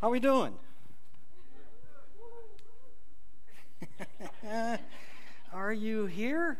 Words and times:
How 0.00 0.10
we 0.10 0.20
doing? 0.20 0.54
Are 5.52 5.72
you 5.72 6.06
here? 6.06 6.56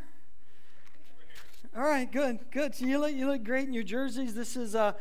All 1.76 1.84
right, 1.84 2.10
good, 2.10 2.40
good. 2.50 2.74
So 2.74 2.84
you 2.84 2.98
look, 2.98 3.12
you 3.12 3.28
look 3.28 3.44
great 3.44 3.68
in 3.68 3.72
your 3.72 3.84
jerseys. 3.84 4.34
This 4.34 4.56
is 4.56 4.74
uh, 4.74 4.94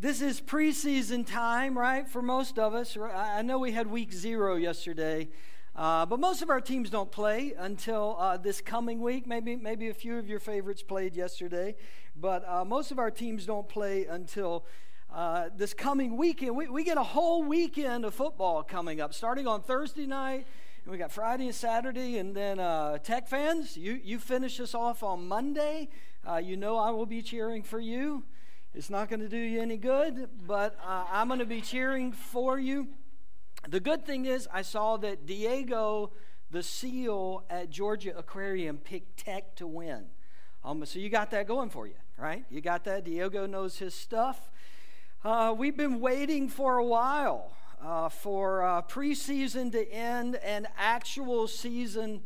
this 0.00 0.22
is 0.22 0.40
preseason 0.40 1.26
time, 1.26 1.76
right? 1.76 2.08
For 2.08 2.22
most 2.22 2.58
of 2.58 2.72
us. 2.72 2.96
I 2.96 3.42
know 3.42 3.58
we 3.58 3.72
had 3.72 3.88
week 3.88 4.10
zero 4.10 4.56
yesterday, 4.56 5.28
uh, 5.76 6.06
but 6.06 6.18
most 6.18 6.40
of 6.40 6.48
our 6.48 6.62
teams 6.62 6.88
don't 6.88 7.12
play 7.12 7.52
until 7.58 8.16
uh, 8.18 8.38
this 8.38 8.62
coming 8.62 9.02
week. 9.02 9.26
Maybe 9.26 9.54
maybe 9.54 9.90
a 9.90 9.94
few 9.94 10.16
of 10.16 10.26
your 10.26 10.40
favorites 10.40 10.82
played 10.82 11.14
yesterday, 11.14 11.74
but 12.16 12.42
uh, 12.48 12.64
most 12.64 12.90
of 12.90 12.98
our 12.98 13.10
teams 13.10 13.44
don't 13.44 13.68
play 13.68 14.06
until 14.06 14.64
uh, 15.14 15.50
this 15.56 15.74
coming 15.74 16.16
weekend. 16.16 16.56
We, 16.56 16.68
we 16.68 16.84
get 16.84 16.96
a 16.96 17.02
whole 17.02 17.42
weekend 17.42 18.04
of 18.04 18.14
football 18.14 18.62
coming 18.62 19.00
up, 19.00 19.12
starting 19.14 19.46
on 19.46 19.62
Thursday 19.62 20.06
night. 20.06 20.46
And 20.84 20.92
we 20.92 20.98
got 20.98 21.12
Friday 21.12 21.46
and 21.46 21.54
Saturday, 21.54 22.18
and 22.18 22.34
then 22.34 22.58
uh, 22.58 22.98
Tech 22.98 23.28
fans, 23.28 23.76
you, 23.76 24.00
you 24.02 24.18
finish 24.18 24.58
us 24.58 24.74
off 24.74 25.02
on 25.02 25.28
Monday. 25.28 25.88
Uh, 26.28 26.38
you 26.38 26.56
know 26.56 26.76
I 26.76 26.90
will 26.90 27.06
be 27.06 27.22
cheering 27.22 27.62
for 27.62 27.78
you. 27.78 28.24
It's 28.74 28.90
not 28.90 29.08
going 29.08 29.20
to 29.20 29.28
do 29.28 29.36
you 29.36 29.60
any 29.60 29.76
good, 29.76 30.28
but 30.46 30.76
uh, 30.84 31.04
I'm 31.10 31.28
going 31.28 31.40
to 31.40 31.46
be 31.46 31.60
cheering 31.60 32.10
for 32.10 32.58
you. 32.58 32.88
The 33.68 33.80
good 33.80 34.04
thing 34.04 34.24
is, 34.24 34.48
I 34.52 34.62
saw 34.62 34.96
that 34.96 35.26
Diego, 35.26 36.12
the 36.50 36.62
seal 36.62 37.44
at 37.48 37.70
Georgia 37.70 38.16
Aquarium, 38.16 38.78
picked 38.78 39.18
Tech 39.18 39.54
to 39.56 39.66
win. 39.66 40.06
Um, 40.64 40.84
so 40.86 40.98
you 40.98 41.10
got 41.10 41.30
that 41.32 41.46
going 41.46 41.70
for 41.70 41.86
you, 41.86 41.94
right? 42.16 42.44
You 42.50 42.60
got 42.60 42.84
that. 42.84 43.04
Diego 43.04 43.46
knows 43.46 43.78
his 43.78 43.94
stuff. 43.94 44.50
Uh, 45.24 45.54
we've 45.56 45.76
been 45.76 46.00
waiting 46.00 46.48
for 46.48 46.78
a 46.78 46.84
while 46.84 47.52
uh, 47.80 48.08
for 48.08 48.64
uh, 48.64 48.82
preseason 48.82 49.70
to 49.70 49.88
end 49.92 50.34
and 50.42 50.66
actual 50.76 51.46
season 51.46 52.20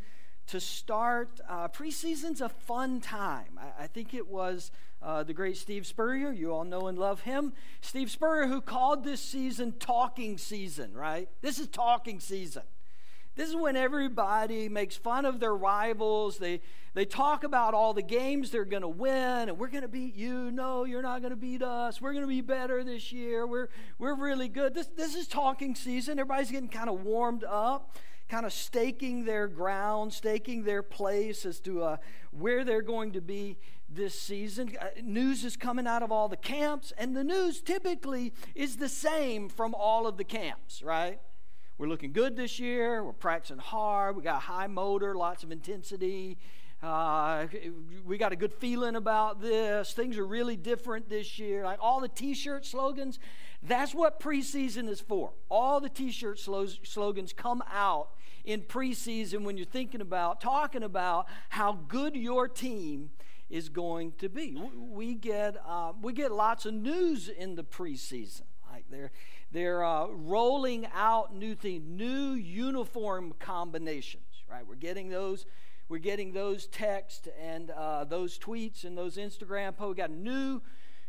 to 0.47 0.59
start. 0.59 1.39
Uh, 1.47 1.69
preseason's 1.69 2.41
a 2.41 2.49
fun 2.49 2.99
time. 3.03 3.59
I, 3.61 3.85
I 3.85 3.87
think 3.87 4.15
it 4.15 4.27
was 4.27 4.71
uh, 5.03 5.23
the 5.25 5.35
great 5.35 5.59
Steve 5.59 5.87
Spurrier. 5.87 6.33
You 6.33 6.55
all 6.55 6.65
know 6.65 6.87
and 6.87 6.99
love 6.99 7.21
him. 7.21 7.53
Steve 7.83 8.11
Spurrier, 8.11 8.47
who 8.47 8.63
called 8.63 9.05
this 9.05 9.21
season 9.21 9.75
talking 9.79 10.39
season, 10.39 10.95
right? 10.95 11.29
This 11.43 11.59
is 11.59 11.67
talking 11.67 12.19
season. 12.19 12.63
This 13.37 13.51
is 13.51 13.55
when 13.55 13.77
everybody 13.77 14.71
makes 14.71 14.97
fun 14.97 15.27
of 15.27 15.41
their 15.41 15.55
rivals. 15.55 16.39
They, 16.39 16.63
they 16.95 17.05
talk 17.05 17.45
about 17.45 17.75
all 17.75 17.93
the 17.93 18.01
games 18.01 18.51
they're 18.51 18.65
going 18.65 18.81
to 18.81 18.89
win, 18.89 19.51
and 19.51 19.59
we're 19.59 19.69
going 19.69 19.83
to 19.83 19.89
beat 19.89 20.15
you. 20.15 20.51
No, 20.51 20.85
you're 20.85 21.03
not 21.03 21.21
going 21.21 21.33
to 21.33 21.37
beat 21.37 21.63
us. 21.63 22.01
We're 22.01 22.15
going 22.15 22.25
to 22.25 22.29
be 22.29 22.41
better 22.41 22.83
this 22.83 23.13
year. 23.13 23.47
We're, 23.47 23.69
we're 23.99 24.15
really 24.15 24.49
good. 24.49 24.73
This, 24.73 24.87
this 24.87 25.15
is 25.15 25.29
talking 25.29 25.75
season. 25.75 26.19
Everybody's 26.19 26.51
getting 26.51 26.71
kind 26.71 26.89
of 26.89 27.05
warmed 27.05 27.45
up, 27.45 27.95
kind 28.31 28.47
of 28.47 28.55
staking 28.55 29.27
their 29.27 29.49
ground, 29.49 30.15
staking 30.15 30.65
their 30.65 30.83
place 30.83 31.45
as 31.45 31.61
to 31.61 31.83
uh, 31.83 31.97
where 32.31 32.65
they're 32.65 32.81
going 32.81 33.13
to 33.13 33.21
be 33.21 33.59
this 33.87 34.19
season. 34.19 34.75
Uh, 34.81 34.87
news 35.03 35.45
is 35.45 35.59
coming 35.59 35.87
out 35.87 36.03
of 36.03 36.11
all 36.11 36.29
the 36.29 36.39
camps, 36.39 36.91
and 36.97 37.15
the 37.15 37.23
news 37.23 37.61
typically 37.61 38.33
is 38.55 38.79
the 38.79 38.89
same 38.89 39.51
from 39.51 39.75
all 39.75 40.07
of 40.07 40.17
the 40.17 40.25
camps, 40.25 40.83
right? 40.83 41.21
We're 41.79 41.89
looking 41.89 42.13
good 42.13 42.37
this 42.37 42.59
year. 42.59 43.05
We're 43.05 43.13
practicing 43.13 43.59
hard. 43.59 44.17
We 44.17 44.23
got 44.23 44.41
high 44.41 44.67
motor, 44.67 45.15
lots 45.15 45.43
of 45.43 45.53
intensity. 45.53 46.39
Uh, 46.83 47.47
we 48.07 48.17
got 48.17 48.33
a 48.33 48.37
good 48.37 48.55
feeling 48.55 48.97
about 48.97 49.43
this. 49.43 49.93
Things 49.93 50.17
are 50.17 50.27
really 50.27 50.57
different 50.57 51.11
this 51.11 51.39
year. 51.39 51.65
Like 51.65 51.79
all 51.83 52.01
the 52.01 52.09
t 52.09 52.33
shirt 52.33 52.65
slogans, 52.65 53.19
that's 53.63 53.95
what 53.95 54.21
preseason 54.21 54.89
is 54.89 55.03
for. 55.03 55.33
All 55.51 55.79
the 55.81 55.91
t 55.91 56.11
shirt 56.11 56.39
slogans 56.39 57.35
come 57.35 57.63
out 57.71 58.09
in 58.43 58.63
preseason 58.63 59.43
when 59.43 59.59
you're 59.59 59.67
thinking 59.67 60.01
about, 60.01 60.41
talking 60.41 60.83
about 60.83 61.27
how 61.51 61.73
good 61.89 62.17
your 62.17 62.49
team 62.49 63.11
is 63.51 63.69
going 63.69 64.13
to 64.13 64.31
be. 64.31 64.57
We 64.75 65.15
get, 65.15 65.57
uh, 65.67 65.93
we 66.01 66.15
get 66.15 66.33
lots 66.33 66.65
of 66.65 66.73
news 66.73 67.29
in 67.29 67.55
the 67.55 67.65
preseason. 67.65 68.43
Like 68.71 68.85
there, 68.91 69.11
they're 69.57 69.83
uh, 69.83 70.09
rolling 70.09 70.87
out 70.95 71.35
new 71.35 71.55
things, 71.55 71.83
new 71.87 72.33
uniform 72.33 73.33
combinations, 73.39 74.45
right? 74.51 74.67
We're 74.67 74.75
getting 74.75 75.09
those. 75.09 75.47
We're 75.89 75.99
getting 75.99 76.33
those 76.33 76.67
texts 76.67 77.29
and 77.41 77.71
uh, 77.71 78.05
those 78.05 78.39
tweets 78.39 78.85
and 78.85 78.99
those 78.99 79.17
Instagram 79.17 79.75
posts. 79.75 79.91
We 79.91 79.95
got 79.95 80.11
a 80.11 80.13
new 80.13 80.61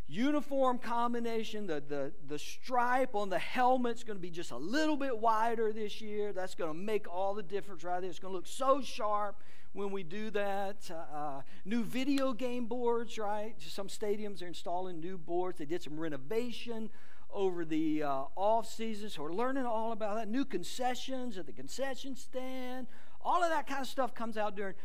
uniform 0.07 0.77
combination. 0.77 1.67
The, 1.67 1.83
the, 1.85 2.11
the 2.27 2.39
stripe 2.39 3.15
on 3.15 3.29
the 3.29 3.39
helmet's 3.39 4.03
going 4.03 4.17
to 4.17 4.21
be 4.21 4.29
just 4.29 4.51
a 4.51 4.57
little 4.57 4.95
bit 4.95 5.17
wider 5.17 5.73
this 5.73 5.99
year. 5.99 6.31
That's 6.31 6.55
going 6.55 6.71
to 6.71 6.77
make 6.77 7.11
all 7.11 7.33
the 7.33 7.43
difference 7.43 7.83
right 7.83 7.99
there. 7.99 8.09
It's 8.09 8.19
going 8.19 8.31
to 8.31 8.35
look 8.35 8.47
so 8.47 8.81
sharp 8.81 9.43
when 9.73 9.91
we 9.91 10.03
do 10.03 10.29
that. 10.29 10.89
Uh, 10.89 11.17
uh, 11.17 11.41
new 11.65 11.83
video 11.83 12.31
game 12.33 12.67
boards, 12.67 13.17
right? 13.17 13.55
Some 13.57 13.87
stadiums 13.87 14.41
are 14.43 14.47
installing 14.47 15.01
new 15.01 15.17
boards. 15.17 15.57
They 15.57 15.65
did 15.65 15.81
some 15.81 15.99
renovation 15.99 16.91
over 17.31 17.65
the 17.65 18.03
uh, 18.03 18.23
off 18.35 18.71
season. 18.71 19.09
So 19.09 19.23
we're 19.23 19.33
learning 19.33 19.65
all 19.65 19.91
about 19.91 20.15
that. 20.15 20.27
New 20.27 20.45
concessions 20.45 21.37
at 21.37 21.45
the 21.45 21.53
concession 21.53 22.15
stand. 22.15 22.87
All 23.21 23.43
of 23.43 23.49
that 23.49 23.67
kind 23.67 23.81
of 23.81 23.87
stuff 23.87 24.13
comes 24.13 24.37
out 24.37 24.55
during 24.55 24.75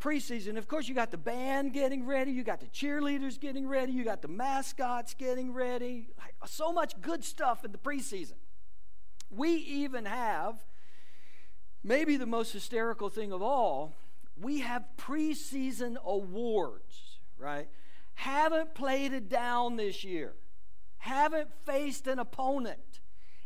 preseason. 0.00 0.56
Of 0.56 0.66
course, 0.66 0.88
you 0.88 0.94
got 0.94 1.10
the 1.10 1.18
band 1.18 1.72
getting 1.72 2.04
ready, 2.04 2.32
you 2.32 2.42
got 2.42 2.60
the 2.60 2.66
cheerleaders 2.66 3.38
getting 3.38 3.68
ready, 3.68 3.92
you 3.92 4.04
got 4.04 4.20
the 4.20 4.28
mascots 4.28 5.14
getting 5.14 5.52
ready. 5.52 6.08
Like, 6.18 6.34
so 6.46 6.72
much 6.72 7.00
good 7.00 7.24
stuff 7.24 7.64
in 7.64 7.72
the 7.72 7.78
preseason. 7.78 8.34
We 9.30 9.50
even 9.50 10.04
have 10.04 10.64
maybe 11.84 12.16
the 12.16 12.26
most 12.26 12.52
hysterical 12.52 13.08
thing 13.08 13.32
of 13.32 13.42
all. 13.42 13.94
We 14.40 14.60
have 14.60 14.84
preseason 14.98 15.96
awards, 16.04 17.18
right? 17.38 17.68
Haven't 18.14 18.74
played 18.74 19.12
it 19.12 19.28
down 19.28 19.76
this 19.76 20.02
year 20.04 20.34
haven't 21.02 21.48
faced 21.66 22.06
an 22.06 22.20
opponent, 22.20 23.00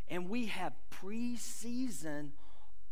and 0.07 0.29
we 0.29 0.45
have 0.45 0.73
preseason 0.91 2.29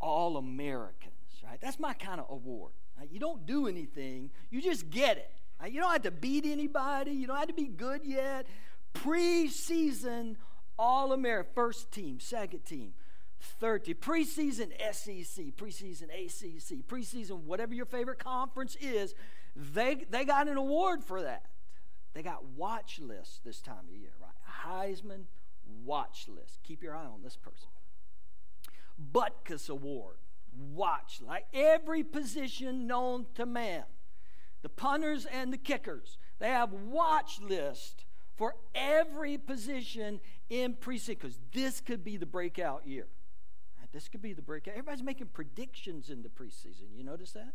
All 0.01 0.37
Americans, 0.37 1.13
right? 1.43 1.61
That's 1.61 1.79
my 1.79 1.93
kind 1.93 2.19
of 2.19 2.25
award. 2.31 2.71
You 3.11 3.19
don't 3.19 3.45
do 3.45 3.67
anything, 3.67 4.31
you 4.49 4.63
just 4.63 4.89
get 4.89 5.17
it. 5.17 5.31
You 5.71 5.81
don't 5.81 5.91
have 5.91 6.01
to 6.01 6.11
beat 6.11 6.45
anybody, 6.47 7.11
you 7.11 7.27
don't 7.27 7.37
have 7.37 7.47
to 7.47 7.53
be 7.53 7.67
good 7.67 8.01
yet. 8.03 8.47
Preseason 8.95 10.35
All 10.79 11.13
American, 11.13 11.53
first 11.53 11.91
team, 11.91 12.19
second 12.19 12.65
team. 12.65 12.95
30 13.39 13.93
preseason 13.93 14.71
SEC, 14.91 15.45
preseason 15.55 16.05
ACC, 16.05 16.87
preseason 16.87 17.43
whatever 17.43 17.75
your 17.75 17.85
favorite 17.85 18.17
conference 18.17 18.75
is, 18.77 19.13
they 19.55 20.05
they 20.09 20.25
got 20.25 20.47
an 20.47 20.57
award 20.57 21.03
for 21.03 21.21
that. 21.21 21.45
They 22.15 22.23
got 22.23 22.45
watch 22.45 22.99
lists 22.99 23.41
this 23.43 23.61
time 23.61 23.87
of 23.89 23.95
year, 23.95 24.13
right? 24.19 24.65
Heisman 24.65 25.25
watch 25.83 26.27
list. 26.27 26.61
Keep 26.63 26.81
your 26.81 26.95
eye 26.95 27.05
on 27.05 27.21
this 27.21 27.35
person. 27.35 27.67
Butkus 29.13 29.69
Award, 29.69 30.15
watch, 30.73 31.21
like 31.21 31.45
every 31.53 32.03
position 32.03 32.87
known 32.87 33.25
to 33.35 33.45
man. 33.45 33.83
The 34.61 34.69
punters 34.69 35.25
and 35.25 35.51
the 35.51 35.57
kickers, 35.57 36.17
they 36.39 36.47
have 36.47 36.71
watch 36.71 37.41
list 37.41 38.05
for 38.37 38.55
every 38.73 39.37
position 39.37 40.21
in 40.49 40.73
precinct 40.75 41.21
because 41.21 41.39
this 41.53 41.81
could 41.81 42.03
be 42.03 42.15
the 42.15 42.25
breakout 42.25 42.87
year. 42.87 43.07
This 43.91 44.09
could 44.09 44.21
be 44.21 44.33
the 44.33 44.41
breakout. 44.41 44.73
Everybody's 44.73 45.03
making 45.03 45.27
predictions 45.27 46.09
in 46.09 46.21
the 46.21 46.27
preseason. 46.27 46.97
You 46.97 47.05
notice 47.05 47.31
that? 47.31 47.53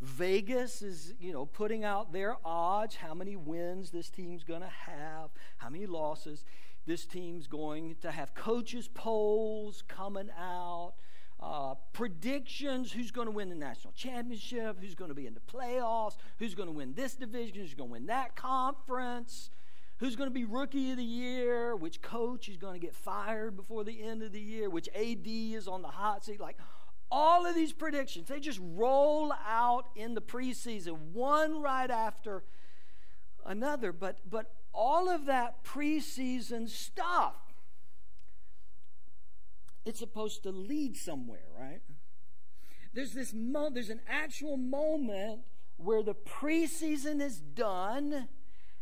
Vegas 0.00 0.82
is, 0.82 1.14
you 1.18 1.32
know, 1.32 1.46
putting 1.46 1.84
out 1.84 2.12
their 2.12 2.36
odds, 2.44 2.96
how 2.96 3.14
many 3.14 3.34
wins 3.34 3.90
this 3.90 4.10
team's 4.10 4.44
going 4.44 4.60
to 4.60 4.68
have, 4.68 5.30
how 5.56 5.70
many 5.70 5.86
losses. 5.86 6.44
This 6.86 7.06
team's 7.06 7.46
going 7.46 7.96
to 8.02 8.10
have 8.10 8.34
coaches 8.34 8.88
polls 8.92 9.82
coming 9.88 10.28
out, 10.38 10.92
uh, 11.40 11.74
predictions, 11.92 12.92
who's 12.92 13.10
going 13.10 13.26
to 13.26 13.32
win 13.32 13.48
the 13.48 13.56
national 13.56 13.92
championship, 13.94 14.78
who's 14.80 14.94
going 14.94 15.08
to 15.08 15.14
be 15.14 15.26
in 15.26 15.34
the 15.34 15.40
playoffs, 15.40 16.16
who's 16.38 16.54
going 16.54 16.68
to 16.68 16.74
win 16.74 16.92
this 16.94 17.14
division, 17.14 17.56
who's 17.56 17.74
going 17.74 17.88
to 17.88 17.92
win 17.92 18.06
that 18.06 18.36
conference, 18.36 19.50
who's 19.98 20.14
going 20.14 20.28
to 20.28 20.34
be 20.34 20.44
rookie 20.44 20.90
of 20.90 20.98
the 20.98 21.04
year, 21.04 21.74
which 21.74 22.02
coach 22.02 22.48
is 22.48 22.56
going 22.56 22.74
to 22.78 22.86
get 22.86 22.94
fired 22.94 23.56
before 23.56 23.82
the 23.82 24.02
end 24.02 24.22
of 24.22 24.32
the 24.32 24.40
year, 24.40 24.68
which 24.68 24.88
AD 24.94 25.26
is 25.26 25.66
on 25.66 25.82
the 25.82 25.88
hot 25.88 26.24
seat. 26.24 26.38
Like 26.38 26.58
all 27.10 27.46
of 27.46 27.54
these 27.54 27.72
predictions, 27.72 28.28
they 28.28 28.40
just 28.40 28.60
roll 28.62 29.32
out 29.46 29.86
in 29.94 30.14
the 30.14 30.22
preseason, 30.22 31.12
one 31.12 31.62
right 31.62 31.90
after 31.90 32.42
another. 33.44 33.92
But, 33.92 34.18
but 34.28 34.52
all 34.72 35.08
of 35.08 35.26
that 35.26 35.64
preseason 35.64 36.68
stuff, 36.68 37.36
it's 39.84 39.98
supposed 39.98 40.42
to 40.42 40.50
lead 40.50 40.96
somewhere, 40.96 41.46
right? 41.58 41.80
There's 42.92 43.12
this 43.12 43.32
mo- 43.34 43.70
there's 43.70 43.90
an 43.90 44.00
actual 44.08 44.56
moment 44.56 45.42
where 45.76 46.02
the 46.02 46.14
preseason 46.14 47.20
is 47.20 47.38
done 47.38 48.28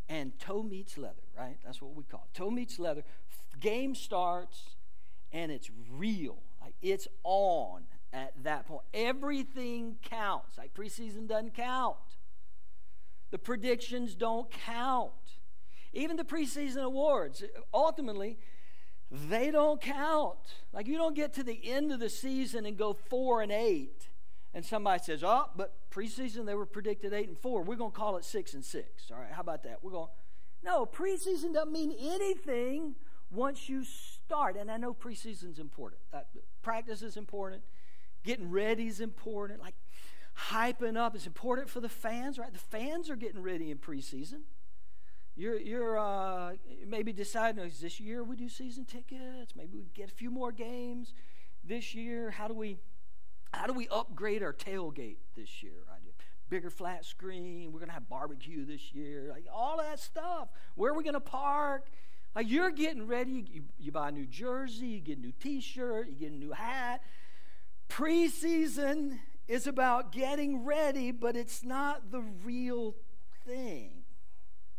and 0.08 0.38
toe 0.38 0.62
meets 0.62 0.96
leather, 0.96 1.22
right? 1.36 1.56
That's 1.64 1.82
what 1.82 1.94
we 1.94 2.04
call 2.04 2.28
it. 2.32 2.36
Toe 2.36 2.50
meets 2.50 2.78
leather. 2.78 3.02
Game 3.60 3.94
starts 3.94 4.76
and 5.32 5.50
it's 5.50 5.70
real. 5.90 6.38
Like 6.62 6.74
it's 6.80 7.08
on 7.24 7.82
at 8.14 8.32
that 8.44 8.66
point. 8.66 8.84
Everything 8.94 9.96
counts. 10.02 10.56
Like 10.56 10.72
preseason 10.72 11.26
doesn't 11.26 11.54
count. 11.54 11.96
The 13.30 13.38
predictions 13.38 14.14
don't 14.14 14.48
count. 14.50 15.12
Even 15.92 16.16
the 16.16 16.24
preseason 16.24 16.82
awards, 16.82 17.42
ultimately, 17.72 18.38
they 19.10 19.50
don't 19.50 19.80
count. 19.80 20.38
Like 20.72 20.86
you 20.86 20.96
don't 20.96 21.14
get 21.14 21.34
to 21.34 21.42
the 21.42 21.60
end 21.64 21.92
of 21.92 22.00
the 22.00 22.08
season 22.08 22.64
and 22.64 22.76
go 22.76 22.94
four 22.94 23.42
and 23.42 23.52
eight, 23.52 24.08
and 24.54 24.64
somebody 24.64 25.02
says, 25.02 25.22
"Oh, 25.24 25.50
but 25.56 25.74
preseason 25.90 26.46
they 26.46 26.54
were 26.54 26.66
predicted 26.66 27.12
eight 27.12 27.28
and 27.28 27.38
four. 27.38 27.62
We're 27.62 27.76
to 27.76 27.90
call 27.90 28.16
it 28.16 28.24
six 28.24 28.54
and 28.54 28.64
six. 28.64 29.10
All 29.10 29.18
right, 29.18 29.32
how 29.32 29.40
about 29.40 29.62
that? 29.64 29.82
We're 29.82 29.92
going. 29.92 30.08
No, 30.64 30.86
preseason 30.86 31.52
doesn't 31.52 31.72
mean 31.72 31.94
anything 31.98 32.94
once 33.30 33.68
you 33.68 33.84
start. 33.84 34.56
And 34.56 34.70
I 34.70 34.76
know 34.76 34.94
preseason's 34.94 35.58
important. 35.58 36.00
Uh, 36.12 36.20
practice 36.62 37.02
is 37.02 37.16
important. 37.16 37.62
Getting 38.24 38.50
ready 38.50 38.86
is 38.86 39.00
important. 39.00 39.60
Like 39.60 39.74
hyping 40.48 40.96
up 40.96 41.14
is 41.14 41.26
important 41.26 41.68
for 41.68 41.80
the 41.80 41.88
fans, 41.88 42.38
right? 42.38 42.52
The 42.52 42.58
fans 42.58 43.10
are 43.10 43.16
getting 43.16 43.42
ready 43.42 43.70
in 43.70 43.78
preseason. 43.78 44.40
You're, 45.36 45.58
you're 45.58 45.98
uh, 45.98 46.52
maybe 46.86 47.12
deciding, 47.12 47.64
is 47.64 47.80
this 47.80 47.98
year 48.00 48.22
we 48.22 48.36
do 48.36 48.48
season 48.48 48.84
tickets? 48.84 49.54
Maybe 49.56 49.78
we 49.78 49.90
get 49.92 50.10
a 50.10 50.14
few 50.14 50.30
more 50.30 50.52
games 50.52 51.12
this 51.64 51.94
year. 51.94 52.30
How 52.30 52.48
do 52.48 52.54
we, 52.54 52.78
how 53.52 53.66
do 53.66 53.72
we 53.72 53.88
upgrade 53.88 54.42
our 54.42 54.52
tailgate 54.52 55.16
this 55.36 55.62
year? 55.62 55.84
Right? 55.88 56.00
Bigger 56.48 56.70
flat 56.70 57.04
screen. 57.04 57.72
We're 57.72 57.80
going 57.80 57.88
to 57.88 57.94
have 57.94 58.08
barbecue 58.08 58.64
this 58.64 58.92
year. 58.92 59.28
Like 59.30 59.46
all 59.52 59.78
that 59.78 59.98
stuff. 59.98 60.48
Where 60.76 60.92
are 60.92 60.96
we 60.96 61.02
going 61.02 61.14
to 61.14 61.20
park? 61.20 61.86
Like 62.34 62.48
you're 62.48 62.70
getting 62.70 63.06
ready. 63.06 63.44
You, 63.50 63.62
you 63.78 63.92
buy 63.92 64.08
a 64.08 64.12
new 64.12 64.26
jersey, 64.26 64.86
you 64.86 65.00
get 65.00 65.18
a 65.18 65.20
new 65.20 65.32
t 65.32 65.60
shirt, 65.60 66.08
you 66.08 66.14
get 66.14 66.32
a 66.32 66.36
new 66.36 66.52
hat. 66.52 67.02
Preseason 67.88 69.18
is 69.46 69.66
about 69.66 70.12
getting 70.12 70.64
ready, 70.64 71.10
but 71.10 71.36
it's 71.36 71.62
not 71.62 72.10
the 72.10 72.22
real 72.44 72.94
thing. 73.46 74.04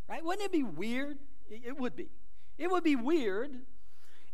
Right? 0.10 0.24
Wouldn't 0.24 0.46
it 0.46 0.52
be 0.52 0.64
weird? 0.64 1.18
It 1.50 1.78
would 1.78 1.96
be. 1.96 2.10
It 2.58 2.70
would 2.72 2.84
be 2.84 2.96
weird 2.96 3.62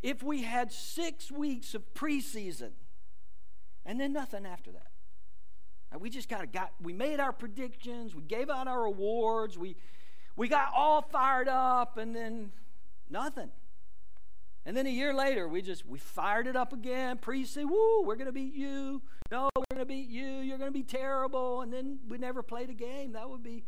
if 0.01 0.23
we 0.23 0.43
had 0.43 0.71
six 0.71 1.31
weeks 1.31 1.73
of 1.73 1.93
preseason 1.93 2.71
and 3.85 3.99
then 3.99 4.13
nothing 4.13 4.45
after 4.45 4.71
that. 4.71 4.87
We 5.99 6.09
just 6.09 6.29
kind 6.29 6.43
of 6.43 6.51
got, 6.51 6.71
we 6.81 6.93
made 6.93 7.19
our 7.19 7.33
predictions, 7.33 8.15
we 8.15 8.23
gave 8.23 8.49
out 8.49 8.67
our 8.67 8.85
awards, 8.85 9.57
we, 9.57 9.75
we 10.37 10.47
got 10.47 10.71
all 10.73 11.01
fired 11.01 11.49
up, 11.49 11.97
and 11.97 12.15
then 12.15 12.53
nothing. 13.09 13.51
And 14.65 14.77
then 14.77 14.85
a 14.85 14.91
year 14.91 15.13
later, 15.13 15.47
we 15.47 15.61
just, 15.61 15.87
we 15.87 15.97
fired 15.97 16.45
it 16.45 16.55
up 16.55 16.71
again, 16.71 17.17
preseason, 17.17 17.69
woo, 17.69 18.03
we're 18.03 18.15
going 18.15 18.27
to 18.27 18.31
beat 18.31 18.53
you. 18.53 19.01
No, 19.31 19.49
we're 19.55 19.75
going 19.75 19.79
to 19.79 19.85
beat 19.85 20.09
you. 20.09 20.41
You're 20.41 20.59
going 20.59 20.71
to 20.71 20.77
be 20.77 20.83
terrible. 20.83 21.61
And 21.61 21.73
then 21.73 21.99
we 22.07 22.17
never 22.17 22.43
played 22.43 22.69
a 22.69 22.73
game. 22.73 23.13
That 23.13 23.29
would 23.29 23.41
be 23.41 23.63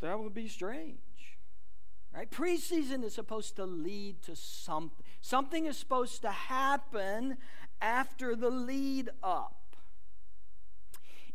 that 0.00 0.18
would 0.18 0.34
be 0.34 0.48
strange. 0.48 0.98
Right? 2.14 2.30
Preseason 2.30 3.02
is 3.02 3.14
supposed 3.14 3.56
to 3.56 3.64
lead 3.64 4.22
to 4.22 4.36
something. 4.36 5.04
Something 5.20 5.64
is 5.66 5.78
supposed 5.78 6.22
to 6.22 6.30
happen 6.30 7.38
after 7.80 8.36
the 8.36 8.50
lead 8.50 9.08
up. 9.22 9.76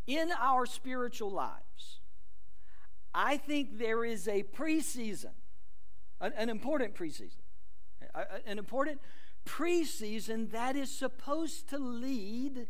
In 0.07 0.31
our 0.39 0.65
spiritual 0.65 1.31
lives, 1.31 1.99
I 3.13 3.37
think 3.37 3.79
there 3.79 4.05
is 4.05 4.27
a 4.27 4.43
preseason, 4.43 5.33
an, 6.21 6.33
an 6.37 6.49
important 6.49 6.95
preseason, 6.95 7.41
an 8.45 8.57
important 8.57 9.01
preseason 9.45 10.51
that 10.51 10.75
is 10.75 10.91
supposed 10.91 11.69
to 11.69 11.77
lead 11.77 12.67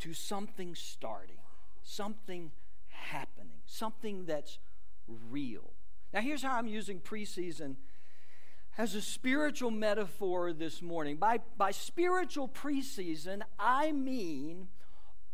to 0.00 0.12
something 0.12 0.74
starting, 0.74 1.38
something 1.82 2.50
happening, 2.88 3.60
something 3.66 4.26
that's 4.26 4.58
real. 5.06 5.72
Now, 6.12 6.20
here's 6.20 6.42
how 6.42 6.56
I'm 6.56 6.66
using 6.66 7.00
preseason 7.00 7.76
as 8.76 8.94
a 8.94 9.00
spiritual 9.00 9.70
metaphor 9.70 10.52
this 10.52 10.82
morning. 10.82 11.16
By, 11.16 11.40
by 11.56 11.70
spiritual 11.70 12.48
preseason, 12.48 13.42
I 13.58 13.92
mean 13.92 14.68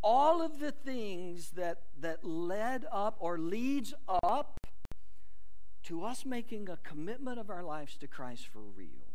all 0.03 0.43
of 0.43 0.59
the 0.61 0.73
things 0.73 1.51
that, 1.51 1.83
that 2.01 2.25
led 2.25 2.87
up 2.91 3.17
or 3.19 3.39
leads 3.39 3.95
up 4.23 4.67
to 5.85 6.05
us 6.05 6.25
making 6.25 6.69
a 6.69 6.77
commitment 6.79 7.39
of 7.39 7.51
our 7.51 7.63
lives 7.63 7.97
to 7.99 8.07
Christ 8.07 8.49
for 8.49 8.61
real. 8.61 9.10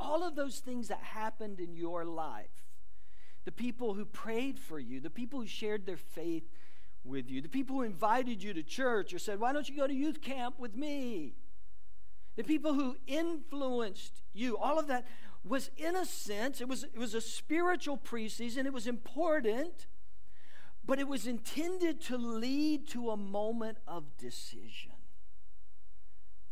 All 0.00 0.22
of 0.26 0.36
those 0.36 0.58
things 0.58 0.88
that 0.88 1.00
happened 1.02 1.60
in 1.60 1.74
your 1.74 2.04
life. 2.04 2.64
The 3.44 3.52
people 3.52 3.94
who 3.94 4.04
prayed 4.04 4.58
for 4.58 4.78
you, 4.78 5.00
the 5.00 5.10
people 5.10 5.40
who 5.40 5.46
shared 5.46 5.86
their 5.86 5.96
faith 5.96 6.44
with 7.04 7.30
you, 7.30 7.40
the 7.40 7.48
people 7.48 7.76
who 7.76 7.82
invited 7.82 8.42
you 8.42 8.52
to 8.52 8.62
church 8.62 9.14
or 9.14 9.18
said, 9.18 9.40
Why 9.40 9.52
don't 9.52 9.68
you 9.68 9.76
go 9.76 9.86
to 9.86 9.94
youth 9.94 10.20
camp 10.20 10.58
with 10.58 10.76
me? 10.76 11.34
The 12.36 12.44
people 12.44 12.74
who 12.74 12.96
influenced 13.06 14.22
you, 14.32 14.56
all 14.58 14.78
of 14.78 14.86
that 14.88 15.06
was, 15.44 15.70
in 15.76 15.96
a 15.96 16.04
sense, 16.04 16.60
it 16.60 16.68
was, 16.68 16.84
it 16.84 16.98
was 16.98 17.14
a 17.14 17.20
spiritual 17.20 17.98
preseason. 17.98 18.66
It 18.66 18.72
was 18.72 18.86
important, 18.86 19.86
but 20.84 20.98
it 20.98 21.08
was 21.08 21.26
intended 21.26 22.00
to 22.02 22.16
lead 22.16 22.88
to 22.88 23.10
a 23.10 23.16
moment 23.16 23.78
of 23.86 24.16
decision 24.18 24.92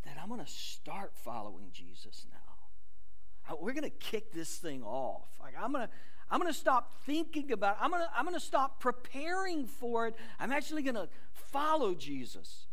that 0.05 0.17
I'm 0.23 0.29
going 0.29 0.45
to 0.45 0.51
start 0.51 1.13
following 1.15 1.69
Jesus 1.73 2.27
now. 2.31 2.36
We're 3.61 3.73
going 3.73 3.85
to 3.85 3.91
kick 3.91 4.33
this 4.33 4.57
thing 4.57 4.83
off. 4.83 5.29
Like 5.41 5.55
I'm 5.61 5.73
going 5.73 5.87
to 5.87 5.93
I'm 6.31 6.41
going 6.41 6.53
to 6.53 6.59
stop 6.59 6.97
thinking 7.05 7.53
about 7.53 7.77
it. 7.77 7.85
I'm 7.85 7.91
going 7.91 8.03
to, 8.03 8.09
I'm 8.17 8.25
going 8.25 8.35
to 8.35 8.45
stop 8.45 8.81
preparing 8.81 9.67
for 9.67 10.09
it. 10.09 10.17
I'm 10.41 10.51
actually 10.51 10.83
going 10.83 10.97
to 10.97 11.09
follow 11.33 11.95
Jesus. 11.95 12.67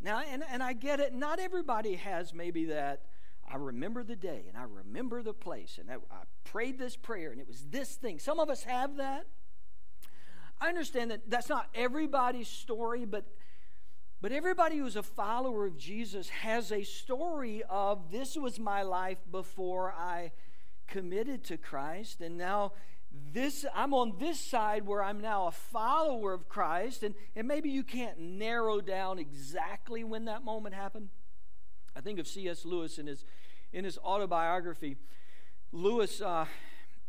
Now, 0.00 0.22
and, 0.28 0.42
and 0.50 0.62
I 0.62 0.72
get 0.72 0.98
it. 0.98 1.14
Not 1.14 1.38
everybody 1.38 1.94
has 1.94 2.34
maybe 2.34 2.66
that. 2.66 3.02
I 3.48 3.56
remember 3.56 4.02
the 4.02 4.16
day 4.16 4.46
and 4.48 4.56
I 4.56 4.64
remember 4.64 5.22
the 5.22 5.32
place 5.32 5.78
and 5.78 5.88
I, 5.88 5.94
I 5.94 6.24
prayed 6.42 6.80
this 6.80 6.96
prayer 6.96 7.30
and 7.30 7.40
it 7.40 7.46
was 7.46 7.64
this 7.70 7.94
thing. 7.94 8.18
Some 8.18 8.40
of 8.40 8.50
us 8.50 8.64
have 8.64 8.96
that. 8.96 9.26
I 10.60 10.68
understand 10.68 11.12
that 11.12 11.30
that's 11.30 11.48
not 11.48 11.68
everybody's 11.72 12.48
story, 12.48 13.04
but 13.04 13.24
but 14.20 14.32
everybody 14.32 14.78
who's 14.78 14.96
a 14.96 15.02
follower 15.02 15.66
of 15.66 15.76
Jesus 15.76 16.28
has 16.28 16.72
a 16.72 16.82
story 16.82 17.62
of 17.68 18.10
this 18.10 18.36
was 18.36 18.58
my 18.58 18.82
life 18.82 19.18
before 19.30 19.92
I 19.92 20.32
committed 20.86 21.44
to 21.44 21.56
Christ, 21.56 22.20
and 22.20 22.38
now 22.38 22.72
this 23.32 23.64
i'm 23.74 23.94
on 23.94 24.14
this 24.18 24.38
side 24.38 24.86
where 24.86 25.02
i'm 25.02 25.20
now 25.20 25.46
a 25.46 25.50
follower 25.50 26.32
of 26.32 26.48
christ. 26.48 27.02
And, 27.02 27.14
and 27.34 27.46
maybe 27.46 27.70
you 27.70 27.82
can't 27.82 28.18
narrow 28.18 28.80
down 28.80 29.18
exactly 29.18 30.04
when 30.04 30.26
that 30.26 30.44
moment 30.44 30.74
happened. 30.74 31.08
I 31.94 32.00
think 32.00 32.18
of 32.18 32.26
cs 32.26 32.64
lewis 32.64 32.98
in 32.98 33.06
his 33.06 33.24
in 33.72 33.84
his 33.84 33.98
autobiography. 33.98 34.96
Lewis 35.72 36.20
uh, 36.20 36.46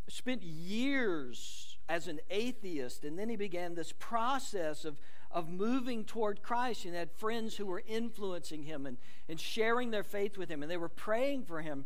spent 0.08 0.44
years 0.44 1.78
as 1.88 2.08
an 2.08 2.20
atheist 2.30 3.04
and 3.04 3.18
then 3.18 3.30
he 3.30 3.36
began 3.36 3.76
this 3.76 3.94
process 3.94 4.86
of 4.86 5.00
of 5.38 5.50
moving 5.50 6.04
toward 6.04 6.42
christ 6.42 6.86
and 6.86 6.96
had 6.96 7.12
friends 7.12 7.56
who 7.56 7.66
were 7.66 7.84
influencing 7.88 8.64
him 8.64 8.86
and, 8.86 8.98
and 9.30 9.40
sharing 9.40 9.92
their 9.92 10.04
faith 10.04 10.38
with 10.38 10.50
him 10.50 10.62
and 10.62 10.72
they 10.72 10.78
were 10.78 10.90
praying 10.90 11.44
for 11.44 11.62
him 11.62 11.86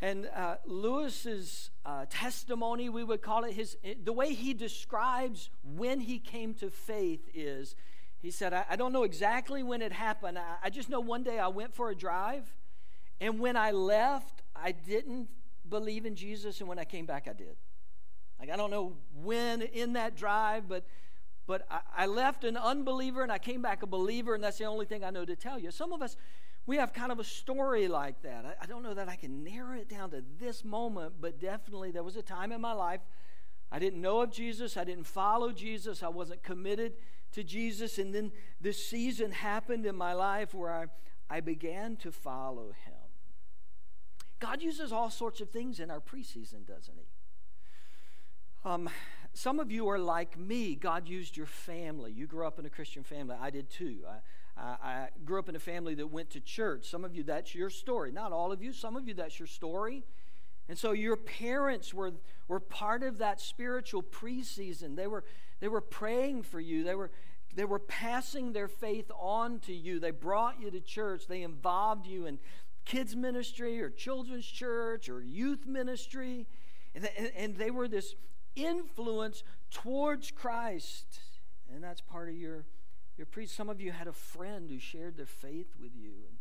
and 0.00 0.28
uh, 0.34 0.56
Lewis's 0.64 1.70
uh, 1.84 2.06
testimony, 2.08 2.88
we 2.88 3.02
would 3.02 3.20
call 3.20 3.42
it 3.42 3.52
his, 3.52 3.76
the 4.04 4.12
way 4.12 4.32
he 4.32 4.54
describes 4.54 5.50
when 5.64 5.98
he 5.98 6.20
came 6.20 6.54
to 6.54 6.70
faith 6.70 7.28
is 7.34 7.74
he 8.20 8.30
said, 8.30 8.52
I, 8.52 8.64
I 8.70 8.76
don't 8.76 8.92
know 8.92 9.04
exactly 9.04 9.62
when 9.62 9.82
it 9.82 9.92
happened. 9.92 10.38
I, 10.38 10.56
I 10.64 10.70
just 10.70 10.88
know 10.88 11.00
one 11.00 11.22
day 11.22 11.38
I 11.38 11.48
went 11.48 11.74
for 11.74 11.90
a 11.90 11.96
drive, 11.96 12.52
and 13.20 13.40
when 13.40 13.56
I 13.56 13.72
left, 13.72 14.42
I 14.54 14.72
didn't 14.72 15.28
believe 15.68 16.06
in 16.06 16.14
Jesus, 16.14 16.60
and 16.60 16.68
when 16.68 16.78
I 16.78 16.84
came 16.84 17.06
back, 17.06 17.26
I 17.28 17.32
did. 17.32 17.56
Like, 18.38 18.50
I 18.50 18.56
don't 18.56 18.70
know 18.70 18.94
when 19.22 19.62
in 19.62 19.94
that 19.94 20.16
drive, 20.16 20.68
but 20.68 20.84
but 21.48 21.66
I, 21.70 21.80
I 21.96 22.06
left 22.06 22.44
an 22.44 22.56
unbeliever 22.56 23.22
and 23.24 23.32
I 23.32 23.38
came 23.38 23.62
back 23.62 23.82
a 23.82 23.86
believer, 23.86 24.34
and 24.34 24.44
that's 24.44 24.58
the 24.58 24.66
only 24.66 24.86
thing 24.86 25.02
I 25.02 25.10
know 25.10 25.24
to 25.24 25.34
tell 25.34 25.58
you. 25.58 25.72
Some 25.72 25.92
of 25.92 26.02
us, 26.02 26.16
we 26.66 26.76
have 26.76 26.92
kind 26.92 27.10
of 27.10 27.18
a 27.18 27.24
story 27.24 27.88
like 27.88 28.22
that. 28.22 28.44
I, 28.44 28.64
I, 28.64 28.66
don't 28.66 28.82
know 28.82 28.94
that 28.94 29.08
I 29.08 29.16
can 29.16 29.42
narrow 29.42 29.76
it 29.76 29.88
down 29.88 30.10
to 30.10 30.22
this 30.38 30.62
moment, 30.62 31.14
but 31.20 31.40
definitely 31.40 31.90
there 31.90 32.04
was 32.04 32.16
a 32.16 32.22
time 32.22 32.52
in 32.52 32.60
my 32.60 32.74
life 32.74 33.00
I 33.70 33.78
didn't 33.78 34.00
know 34.00 34.22
of 34.22 34.30
Jesus, 34.30 34.76
I 34.76 34.84
didn't 34.84 35.04
follow 35.04 35.52
Jesus, 35.52 36.02
I 36.02 36.08
wasn't 36.08 36.42
committed 36.42 36.94
to 37.32 37.44
Jesus, 37.44 37.98
and 37.98 38.14
then 38.14 38.32
this 38.60 38.86
season 38.86 39.30
happened 39.30 39.84
in 39.84 39.94
my 39.94 40.14
life 40.14 40.54
where 40.54 40.72
I, 40.72 40.86
I 41.28 41.40
began 41.40 41.96
to 41.96 42.10
follow 42.10 42.72
him. 42.86 42.94
God 44.38 44.62
uses 44.62 44.90
all 44.90 45.10
sorts 45.10 45.40
of 45.40 45.50
things 45.50 45.80
in 45.80 45.90
our 45.90 46.00
preseason, 46.00 46.66
doesn't 46.66 46.94
he? 46.96 47.08
Um, 48.64 48.88
some 49.34 49.60
of 49.60 49.70
you 49.70 49.88
are 49.88 49.98
like 49.98 50.38
me. 50.38 50.74
God 50.74 51.08
used 51.08 51.36
your 51.36 51.46
family. 51.46 52.12
You 52.12 52.26
grew 52.26 52.46
up 52.46 52.58
in 52.58 52.66
a 52.66 52.70
Christian 52.70 53.02
family. 53.02 53.36
I 53.40 53.50
did 53.50 53.70
too. 53.70 53.98
I, 54.08 54.60
I 54.60 55.08
grew 55.24 55.38
up 55.38 55.48
in 55.48 55.56
a 55.56 55.60
family 55.60 55.94
that 55.94 56.08
went 56.08 56.30
to 56.30 56.40
church. 56.40 56.88
Some 56.88 57.04
of 57.04 57.14
you, 57.14 57.22
that's 57.22 57.54
your 57.54 57.70
story. 57.70 58.10
Not 58.10 58.32
all 58.32 58.50
of 58.52 58.62
you. 58.62 58.72
Some 58.72 58.96
of 58.96 59.06
you, 59.06 59.14
that's 59.14 59.38
your 59.38 59.46
story. 59.46 60.04
And 60.68 60.76
so 60.76 60.92
your 60.92 61.16
parents 61.16 61.94
were, 61.94 62.12
were 62.46 62.60
part 62.60 63.02
of 63.02 63.18
that 63.18 63.40
spiritual 63.40 64.02
preseason. 64.02 64.96
They 64.96 65.06
were, 65.06 65.24
they 65.60 65.68
were 65.68 65.80
praying 65.80 66.42
for 66.42 66.60
you. 66.60 66.84
They 66.84 66.94
were, 66.94 67.10
they 67.54 67.64
were 67.64 67.78
passing 67.78 68.52
their 68.52 68.68
faith 68.68 69.10
on 69.18 69.60
to 69.60 69.72
you. 69.72 69.98
They 69.98 70.10
brought 70.10 70.60
you 70.60 70.70
to 70.70 70.80
church. 70.80 71.26
They 71.26 71.42
involved 71.42 72.06
you 72.06 72.26
in 72.26 72.38
kids' 72.84 73.16
ministry 73.16 73.80
or 73.80 73.90
children's 73.90 74.46
church 74.46 75.08
or 75.08 75.22
youth 75.22 75.66
ministry. 75.66 76.46
And, 76.94 77.08
and 77.36 77.56
they 77.56 77.70
were 77.70 77.88
this 77.88 78.14
influence 78.58 79.42
towards 79.70 80.30
Christ. 80.30 81.20
And 81.72 81.82
that's 81.82 82.00
part 82.00 82.28
of 82.28 82.34
your, 82.34 82.64
your 83.16 83.26
priest. 83.26 83.54
Some 83.54 83.68
of 83.68 83.80
you 83.80 83.92
had 83.92 84.06
a 84.06 84.12
friend 84.12 84.70
who 84.70 84.78
shared 84.78 85.16
their 85.16 85.26
faith 85.26 85.74
with 85.80 85.94
you. 85.94 86.10
And 86.28 86.38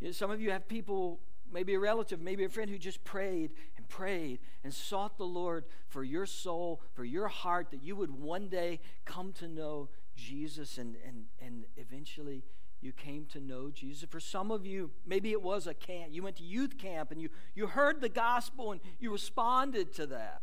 you 0.00 0.06
know, 0.08 0.12
some 0.12 0.30
of 0.30 0.40
you 0.40 0.50
have 0.50 0.68
people, 0.68 1.20
maybe 1.52 1.74
a 1.74 1.78
relative, 1.78 2.20
maybe 2.20 2.44
a 2.44 2.48
friend 2.48 2.70
who 2.70 2.78
just 2.78 3.02
prayed 3.04 3.52
and 3.76 3.88
prayed 3.88 4.40
and 4.62 4.72
sought 4.72 5.18
the 5.18 5.24
Lord 5.24 5.64
for 5.88 6.04
your 6.04 6.26
soul, 6.26 6.80
for 6.94 7.04
your 7.04 7.28
heart, 7.28 7.70
that 7.70 7.82
you 7.82 7.96
would 7.96 8.10
one 8.10 8.48
day 8.48 8.80
come 9.04 9.32
to 9.34 9.48
know 9.48 9.88
Jesus 10.16 10.78
and, 10.78 10.96
and, 11.06 11.24
and 11.40 11.64
eventually 11.76 12.44
you 12.80 12.92
came 12.92 13.24
to 13.26 13.40
know 13.40 13.70
Jesus. 13.70 14.08
For 14.08 14.20
some 14.20 14.50
of 14.50 14.66
you, 14.66 14.90
maybe 15.06 15.32
it 15.32 15.42
was 15.42 15.66
a 15.66 15.74
camp. 15.74 16.12
You 16.12 16.22
went 16.22 16.36
to 16.36 16.44
youth 16.44 16.78
camp 16.78 17.10
and 17.10 17.20
you, 17.20 17.30
you 17.54 17.66
heard 17.66 18.00
the 18.00 18.08
gospel 18.08 18.72
and 18.72 18.80
you 19.00 19.10
responded 19.12 19.94
to 19.94 20.06
that. 20.06 20.42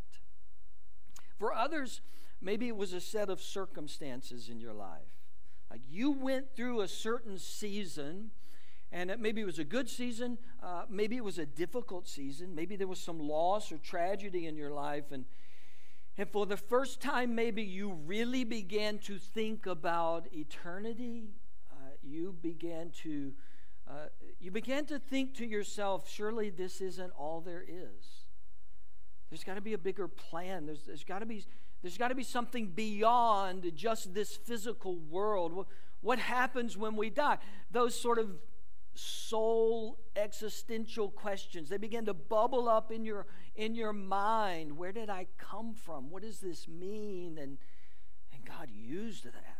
For 1.38 1.52
others, 1.52 2.00
maybe 2.40 2.68
it 2.68 2.76
was 2.76 2.92
a 2.92 3.00
set 3.00 3.28
of 3.28 3.40
circumstances 3.40 4.48
in 4.48 4.60
your 4.60 4.74
life. 4.74 5.02
Like 5.70 5.80
you 5.88 6.12
went 6.12 6.54
through 6.54 6.82
a 6.82 6.88
certain 6.88 7.38
season, 7.38 8.30
and 8.92 9.10
it, 9.10 9.18
maybe 9.18 9.40
it 9.40 9.44
was 9.46 9.58
a 9.58 9.64
good 9.64 9.88
season, 9.88 10.38
uh, 10.62 10.84
maybe 10.88 11.16
it 11.16 11.24
was 11.24 11.38
a 11.38 11.46
difficult 11.46 12.06
season, 12.06 12.54
maybe 12.54 12.76
there 12.76 12.86
was 12.86 13.00
some 13.00 13.18
loss 13.18 13.72
or 13.72 13.78
tragedy 13.78 14.46
in 14.46 14.56
your 14.56 14.70
life, 14.70 15.10
and 15.10 15.24
and 16.16 16.28
for 16.30 16.46
the 16.46 16.56
first 16.56 17.00
time, 17.00 17.34
maybe 17.34 17.62
you 17.62 17.92
really 18.06 18.44
began 18.44 18.98
to 19.00 19.18
think 19.18 19.66
about 19.66 20.28
eternity. 20.32 21.24
Uh, 21.72 21.74
you 22.04 22.36
began 22.40 22.90
to 23.02 23.32
uh, 23.88 24.06
you 24.40 24.50
began 24.50 24.86
to 24.86 24.98
think 24.98 25.34
to 25.34 25.46
yourself, 25.46 26.08
surely 26.08 26.50
this 26.50 26.80
isn't 26.80 27.12
all 27.18 27.40
there 27.40 27.64
is. 27.66 28.23
There's 29.34 29.42
got 29.42 29.54
to 29.54 29.60
be 29.60 29.72
a 29.72 29.78
bigger 29.78 30.06
plan. 30.06 30.64
There's, 30.64 30.82
there's 30.86 31.02
got 31.02 31.18
to 31.18 31.26
be 31.26 31.44
there's 31.82 31.98
got 31.98 32.08
to 32.08 32.14
be 32.14 32.22
something 32.22 32.68
beyond 32.68 33.68
just 33.74 34.14
this 34.14 34.36
physical 34.36 34.96
world. 34.96 35.66
What, 36.02 36.20
happens 36.20 36.76
when 36.76 36.94
we 36.94 37.10
die? 37.10 37.38
Those 37.68 38.00
sort 38.00 38.20
of 38.20 38.30
soul 38.94 39.98
existential 40.14 41.10
questions 41.10 41.68
they 41.68 41.76
begin 41.78 42.04
to 42.04 42.14
bubble 42.14 42.68
up 42.68 42.92
in 42.92 43.04
your 43.04 43.26
in 43.56 43.74
your 43.74 43.92
mind 43.92 44.76
where 44.78 44.92
did 44.92 45.10
i 45.10 45.26
come 45.36 45.74
from 45.74 46.10
what 46.10 46.22
does 46.22 46.38
this 46.38 46.68
mean 46.68 47.36
and 47.36 47.58
and 48.32 48.44
god 48.44 48.68
used 48.70 49.24
that 49.24 49.56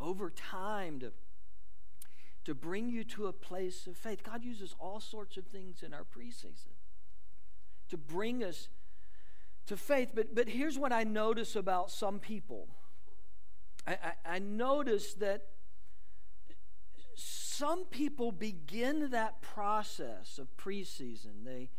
over 0.00 0.30
time 0.30 0.98
to 0.98 1.12
to 2.44 2.56
bring 2.56 2.88
you 2.88 3.04
to 3.04 3.26
a 3.26 3.32
place 3.32 3.86
of 3.86 3.96
faith 3.96 4.24
god 4.24 4.42
uses 4.42 4.74
all 4.80 4.98
sorts 4.98 5.36
of 5.36 5.46
things 5.46 5.84
in 5.84 5.94
our 5.94 6.02
preseason 6.02 6.74
to 7.88 7.96
bring 7.96 8.42
us 8.42 8.68
to 9.66 9.76
faith 9.76 10.10
but 10.14 10.34
but 10.34 10.48
here's 10.48 10.78
what 10.78 10.92
i 10.92 11.02
notice 11.02 11.56
about 11.56 11.90
some 11.90 12.18
people 12.18 12.68
i 13.86 13.92
i, 13.92 14.34
I 14.34 14.38
notice 14.38 15.14
that 15.14 15.42
some 17.62 17.84
people 17.84 18.32
begin 18.32 19.10
that 19.10 19.40
process 19.42 20.38
of 20.38 20.48
preseason. 20.56 21.44
They, 21.44 21.70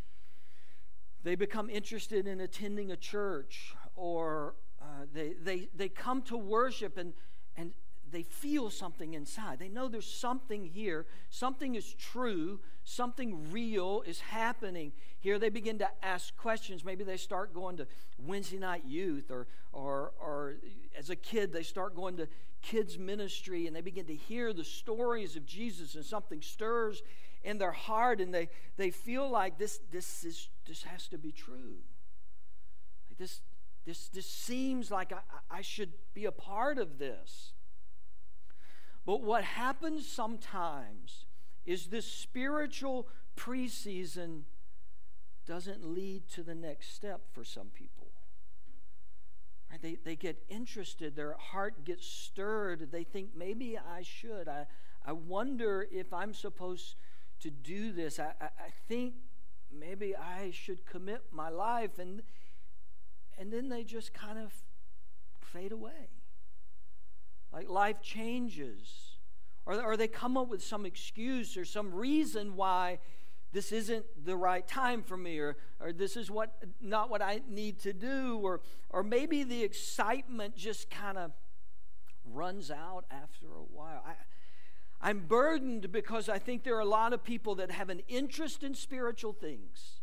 they 1.24 1.36
become 1.36 1.70
interested 1.70 2.28
in 2.28 2.40
attending 2.40 2.92
a 2.92 2.96
church 2.96 3.76
or 3.96 4.56
uh, 4.82 5.06
they, 5.14 5.34
they, 5.42 5.70
they 5.76 5.90
come 5.90 6.22
to 6.24 6.38
worship 6.38 6.98
and, 6.98 7.14
and 7.58 7.74
they 8.14 8.24
feel 8.24 8.70
something 8.70 9.14
inside. 9.14 9.60
They 9.60 9.68
know 9.68 9.88
there's 9.88 10.10
something 10.10 10.64
here, 10.64 11.06
something 11.30 11.76
is 11.76 11.94
true, 11.96 12.60
something 12.84 13.52
real 13.52 14.04
is 14.06 14.20
happening 14.20 14.94
here. 15.20 15.40
They 15.40 15.50
begin 15.50 15.80
to 15.80 15.90
ask 16.02 16.36
questions. 16.38 16.86
Maybe 16.86 17.04
they 17.04 17.18
start 17.18 17.54
going 17.54 17.78
to 17.78 17.88
Wednesday 18.18 18.60
night 18.60 18.84
youth, 18.86 19.32
or, 19.32 19.48
or, 19.72 20.14
or 20.22 20.56
as 20.98 21.10
a 21.10 21.16
kid, 21.16 21.52
they 21.52 21.64
start 21.64 21.96
going 21.96 22.18
to 22.18 22.28
kids' 22.62 22.98
ministry 22.98 23.68
and 23.68 23.76
they 23.76 23.82
begin 23.82 24.06
to 24.06 24.16
hear 24.16 24.54
the 24.54 24.64
stories 24.64 25.36
of 25.36 25.46
Jesus, 25.46 25.96
and 25.96 26.06
something 26.06 26.42
stirs 26.42 27.02
in 27.44 27.58
their 27.58 27.72
heart, 27.72 28.22
and 28.22 28.34
they, 28.34 28.48
they 28.78 28.90
feel 28.90 29.30
like 29.30 29.58
this, 29.58 29.80
this, 29.92 30.24
is, 30.24 30.50
this 30.66 30.84
has 30.84 31.08
to 31.10 31.18
be 31.18 31.32
true. 31.32 31.78
Like 33.10 33.18
this, 33.18 33.42
this, 33.86 34.08
this 34.10 34.28
seems 34.28 34.90
like 34.92 35.12
I, 35.12 35.20
I 35.50 35.62
should 35.62 35.92
be 36.14 36.26
a 36.26 36.32
part 36.32 36.78
of 36.78 37.00
this. 37.00 37.54
But 39.06 39.22
what 39.22 39.44
happens 39.44 40.08
sometimes 40.08 41.26
is 41.66 41.88
this 41.88 42.06
spiritual 42.06 43.08
preseason 43.36 44.44
doesn't 45.46 45.86
lead 45.86 46.28
to 46.30 46.44
the 46.44 46.56
next 46.56 46.94
step 46.94 47.22
for 47.32 47.44
some 47.44 47.68
people. 47.68 48.08
Right? 49.70 49.82
They, 49.82 49.98
they 50.04 50.16
get 50.16 50.44
interested, 50.50 51.16
their 51.16 51.36
heart 51.38 51.84
gets 51.84 52.06
stirred. 52.06 52.92
They 52.92 53.04
think, 53.04 53.30
maybe 53.36 53.78
I 53.78 54.04
should. 54.04 54.48
I, 54.48 54.68
I 55.06 55.12
wonder 55.12 55.88
if 55.92 56.14
I'm 56.14 56.34
supposed 56.34 56.96
to 57.42 57.50
do 57.50 57.92
this. 57.92 58.20
I, 58.20 58.34
I, 58.40 58.46
I 58.46 58.70
think 58.88 59.16
maybe 59.72 60.16
I 60.16 60.52
should 60.52 60.86
commit 60.86 61.24
my 61.32 61.50
life. 61.50 62.00
And, 62.00 62.22
and 63.38 63.52
then 63.52 63.68
they 63.68 63.84
just 63.84 64.14
kind 64.14 64.40
of 64.40 64.54
fade 65.42 65.72
away. 65.74 66.10
Like 67.54 67.70
life 67.70 68.02
changes. 68.02 69.18
Or, 69.66 69.82
or 69.82 69.96
they 69.96 70.08
come 70.08 70.36
up 70.36 70.50
with 70.50 70.64
some 70.64 70.86
excuse 70.86 71.56
or 71.56 71.64
some 71.64 71.94
reason 71.94 72.56
why 72.56 73.00
this 73.54 73.72
isn't 73.72 74.06
the 74.26 74.36
right 74.36 74.68
time 74.68 75.04
for 75.04 75.16
me 75.16 75.38
or, 75.38 75.56
or 75.80 75.94
this 75.94 76.18
is 76.18 76.32
what 76.32 76.56
not 76.82 77.10
what 77.10 77.22
I 77.22 77.42
need 77.48 77.80
to 77.82 77.94
do 77.94 78.40
or 78.42 78.62
or 78.90 79.04
maybe 79.04 79.44
the 79.44 79.64
excitement 79.64 80.56
just 80.56 80.90
kind 80.90 81.18
of 81.18 81.32
runs 82.26 82.72
out 82.72 83.06
after 83.12 83.46
a 83.48 83.64
while. 83.72 84.04
I, 84.06 84.14
I'm 85.02 85.20
burdened 85.28 85.92
because 85.92 86.30
I 86.30 86.40
think 86.40 86.64
there 86.64 86.76
are 86.76 86.82
a 86.82 86.86
lot 86.86 87.14
of 87.14 87.24
people 87.24 87.56
that 87.56 87.72
have 87.72 87.90
an 87.90 88.02
interest 88.08 88.64
in 88.64 88.74
spiritual 88.74 89.34
things. 89.34 90.00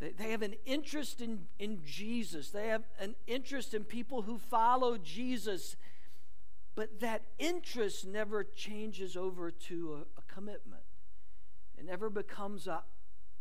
They, 0.00 0.10
they 0.10 0.30
have 0.32 0.42
an 0.42 0.56
interest 0.66 1.20
in, 1.20 1.46
in 1.58 1.80
Jesus. 1.84 2.50
They 2.50 2.66
have 2.68 2.82
an 2.98 3.14
interest 3.26 3.74
in 3.74 3.84
people 3.84 4.22
who 4.22 4.38
follow 4.38 4.98
Jesus 4.98 5.76
but 6.74 7.00
that 7.00 7.22
interest 7.38 8.06
never 8.06 8.44
changes 8.44 9.16
over 9.16 9.50
to 9.50 9.94
a, 9.94 10.20
a 10.20 10.22
commitment. 10.32 10.82
It 11.78 11.84
never 11.84 12.10
becomes 12.10 12.66
a, 12.66 12.82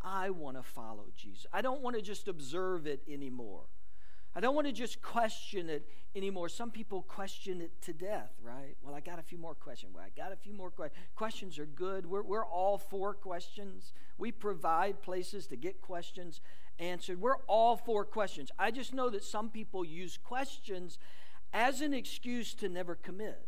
I 0.02 0.32
want 0.32 0.58
to 0.58 0.64
follow 0.64 1.06
Jesus. 1.16 1.46
I 1.54 1.62
don't 1.62 1.82
want 1.82 1.96
to 1.96 2.02
just 2.02 2.28
observe 2.28 2.88
it 2.88 3.02
anymore. 3.08 3.66
I 4.34 4.40
don't 4.40 4.56
want 4.56 4.68
to 4.68 4.74
just 4.74 5.02
question 5.02 5.70
it 5.70 5.86
anymore. 6.16 6.48
Some 6.48 6.72
people 6.72 7.02
question 7.02 7.60
it 7.60 7.82
to 7.82 7.94
death, 7.94 8.32
right? 8.42 8.78
Well, 8.82 8.96
I 8.96 9.02
got 9.02 9.20
a 9.20 9.24
few 9.24 9.38
more 9.38 9.56
questions. 9.56 9.94
Well, 9.94 10.04
I 10.06 10.10
got 10.18 10.32
a 10.32 10.38
few 10.38 10.54
more 10.54 10.72
questions. 10.72 10.98
Questions 11.16 11.60
are 11.60 11.66
good. 11.66 12.06
We're, 12.06 12.24
we're 12.24 12.46
all 12.46 12.78
for 12.78 13.14
questions. 13.14 13.92
We 14.18 14.32
provide 14.32 15.02
places 15.02 15.48
to 15.48 15.58
get 15.58 15.82
questions 15.82 16.40
answered. 16.80 17.20
We're 17.20 17.38
all 17.48 17.76
for 17.76 18.06
questions. 18.06 18.52
I 18.58 18.72
just 18.72 18.94
know 18.94 19.10
that 19.10 19.24
some 19.24 19.50
people 19.50 19.84
use 19.84 20.18
questions 20.18 20.98
as 21.54 21.82
an 21.82 21.94
excuse 21.94 22.54
to 22.56 22.70
never 22.70 22.96
commit. 22.96 23.48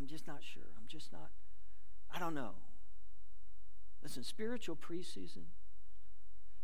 I'm 0.00 0.06
just 0.06 0.26
not 0.26 0.38
sure. 0.42 0.62
I'm 0.78 0.86
just 0.88 1.12
not, 1.12 1.30
I 2.14 2.18
don't 2.18 2.34
know. 2.34 2.52
Listen, 4.02 4.24
spiritual 4.24 4.74
preseason 4.74 5.44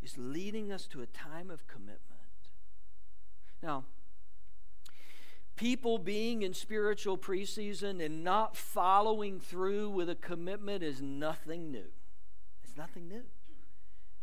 is 0.03 0.17
leading 0.17 0.73
us 0.73 0.87
to 0.87 1.03
a 1.03 1.07
time 1.07 1.51
of 1.51 1.67
commitment. 1.67 2.01
Now, 3.63 3.85
people 5.55 5.99
being 5.99 6.41
in 6.41 6.55
spiritual 6.55 7.19
preseason 7.19 8.03
and 8.03 8.25
not 8.25 8.57
following 8.57 9.39
through 9.39 9.91
with 9.91 10.09
a 10.09 10.15
commitment 10.15 10.83
is 10.83 11.03
nothing 11.03 11.71
new. 11.71 11.91
It's 12.65 12.77
nothing 12.77 13.07
new. 13.07 13.25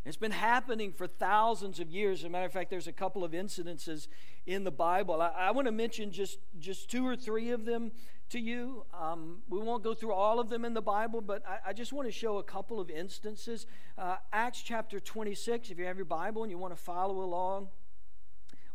It's 0.06 0.18
been 0.18 0.32
happening 0.32 0.92
for 0.92 1.08
thousands 1.08 1.80
of 1.80 1.90
years. 1.90 2.20
As 2.20 2.26
a 2.26 2.30
matter 2.30 2.46
of 2.46 2.52
fact, 2.52 2.70
there's 2.70 2.88
a 2.88 2.94
couple 2.94 3.24
of 3.24 3.32
incidences 3.32 4.08
in 4.46 4.66
the 4.66 4.72
Bible. 4.72 5.22
I, 5.22 5.30
I 5.30 5.52
want 5.52 5.68
to 5.68 5.72
mention 5.72 6.12
just, 6.12 6.40
just 6.60 6.92
two 6.92 7.08
or 7.08 7.16
three 7.16 7.52
of 7.52 7.64
them 7.64 7.92
to 8.30 8.40
you. 8.40 8.84
Um, 8.94 9.44
we 9.48 9.60
won't 9.60 9.82
go 9.82 9.94
through 9.94 10.12
all 10.12 10.40
of 10.40 10.50
them 10.50 10.66
in 10.66 10.74
the 10.74 10.82
Bible, 10.82 11.22
but 11.22 11.44
I, 11.48 11.70
I 11.70 11.74
just 11.74 11.94
want 11.94 12.08
to 12.08 12.12
show 12.12 12.38
a 12.38 12.44
couple 12.44 12.82
of 12.82 12.90
instances. 12.90 13.66
Uh, 13.98 14.18
Acts 14.34 14.62
chapter 14.62 15.00
26, 15.00 15.70
if 15.70 15.80
you 15.80 15.86
have 15.86 15.98
your 15.98 16.06
Bible 16.06 16.44
and 16.44 16.52
you 16.52 16.58
want 16.58 16.76
to 16.76 16.82
follow 16.82 17.22
along, 17.22 17.70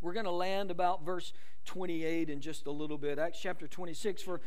we're 0.01 0.15
going 0.15 0.25
to 0.25 0.31
land 0.31 0.71
about 0.71 1.05
verse 1.05 1.35
28 1.67 2.31
in 2.31 2.41
just 2.41 2.67
a 2.67 2.71
little 2.71 2.97
bit. 2.97 3.19
Acts 3.19 3.39
chapter 3.39 3.67
26. 3.67 4.23
For 4.23 4.41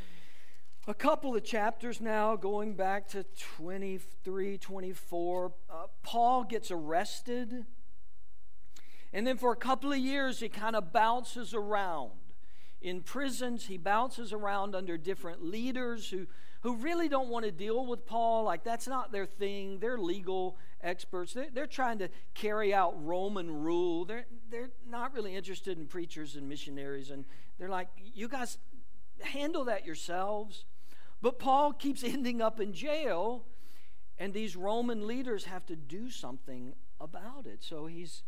a 0.87 0.93
couple 0.95 1.35
of 1.35 1.43
chapters 1.43 2.01
now, 2.01 2.35
going 2.35 2.73
back 2.73 3.07
to 3.09 3.23
23, 3.57 4.57
24, 4.57 5.51
uh, 5.69 5.73
Paul 6.01 6.43
gets 6.43 6.71
arrested. 6.71 7.65
And 9.13 9.27
then 9.27 9.37
for 9.37 9.51
a 9.51 9.55
couple 9.55 9.91
of 9.91 9.99
years, 9.99 10.39
he 10.39 10.49
kind 10.49 10.75
of 10.75 10.91
bounces 10.91 11.53
around. 11.53 12.11
In 12.81 13.01
prisons, 13.01 13.67
he 13.67 13.77
bounces 13.77 14.33
around 14.33 14.73
under 14.73 14.97
different 14.97 15.45
leaders 15.45 16.09
who, 16.09 16.25
who 16.61 16.77
really 16.77 17.07
don't 17.07 17.29
want 17.29 17.45
to 17.45 17.51
deal 17.51 17.85
with 17.85 18.07
Paul. 18.07 18.45
Like, 18.45 18.63
that's 18.63 18.87
not 18.87 19.11
their 19.11 19.27
thing. 19.27 19.77
They're 19.77 19.99
legal 19.99 20.57
experts. 20.81 21.33
They're, 21.33 21.49
they're 21.53 21.67
trying 21.67 21.99
to 21.99 22.09
carry 22.33 22.73
out 22.73 22.95
Roman 23.05 23.51
rule. 23.61 24.05
They're, 24.05 24.25
they're 24.49 24.71
not 24.89 25.13
really 25.13 25.35
interested 25.35 25.77
in 25.77 25.85
preachers 25.85 26.35
and 26.35 26.49
missionaries. 26.49 27.11
And 27.11 27.25
they're 27.59 27.69
like, 27.69 27.89
you 28.15 28.27
guys 28.27 28.57
handle 29.21 29.65
that 29.65 29.85
yourselves. 29.85 30.65
But 31.21 31.39
Paul 31.39 31.73
keeps 31.73 32.03
ending 32.05 32.41
up 32.41 32.59
in 32.59 32.73
jail, 32.73 33.45
and 34.17 34.33
these 34.33 34.55
Roman 34.55 35.07
leaders 35.07 35.45
have 35.45 35.65
to 35.67 35.75
do 35.75 36.09
something 36.09 36.73
about 36.99 37.45
it. 37.45 37.63
So 37.63 37.85
he's 37.85 38.23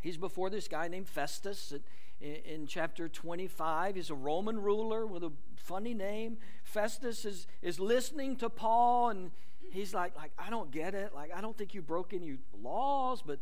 he's 0.00 0.16
before 0.16 0.50
this 0.50 0.68
guy 0.68 0.88
named 0.88 1.08
Festus 1.08 1.72
in, 2.20 2.34
in 2.34 2.66
chapter 2.66 3.08
25. 3.08 3.96
He's 3.96 4.10
a 4.10 4.14
Roman 4.14 4.60
ruler 4.60 5.06
with 5.06 5.22
a 5.24 5.32
funny 5.56 5.94
name. 5.94 6.38
Festus 6.64 7.24
is 7.24 7.46
is 7.62 7.78
listening 7.78 8.36
to 8.36 8.50
Paul, 8.50 9.10
and 9.10 9.30
he's 9.70 9.94
like, 9.94 10.16
like 10.16 10.32
I 10.38 10.50
don't 10.50 10.70
get 10.70 10.94
it. 10.94 11.14
Like 11.14 11.32
I 11.34 11.40
don't 11.40 11.56
think 11.56 11.74
you 11.74 11.82
broke 11.82 12.12
any 12.12 12.38
laws, 12.60 13.22
but 13.24 13.40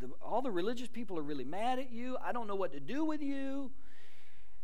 the, 0.00 0.10
all 0.22 0.42
the 0.42 0.50
religious 0.50 0.88
people 0.88 1.18
are 1.18 1.22
really 1.22 1.44
mad 1.44 1.78
at 1.78 1.92
you. 1.92 2.16
I 2.22 2.32
don't 2.32 2.46
know 2.46 2.54
what 2.54 2.72
to 2.72 2.80
do 2.80 3.04
with 3.04 3.22
you. 3.22 3.70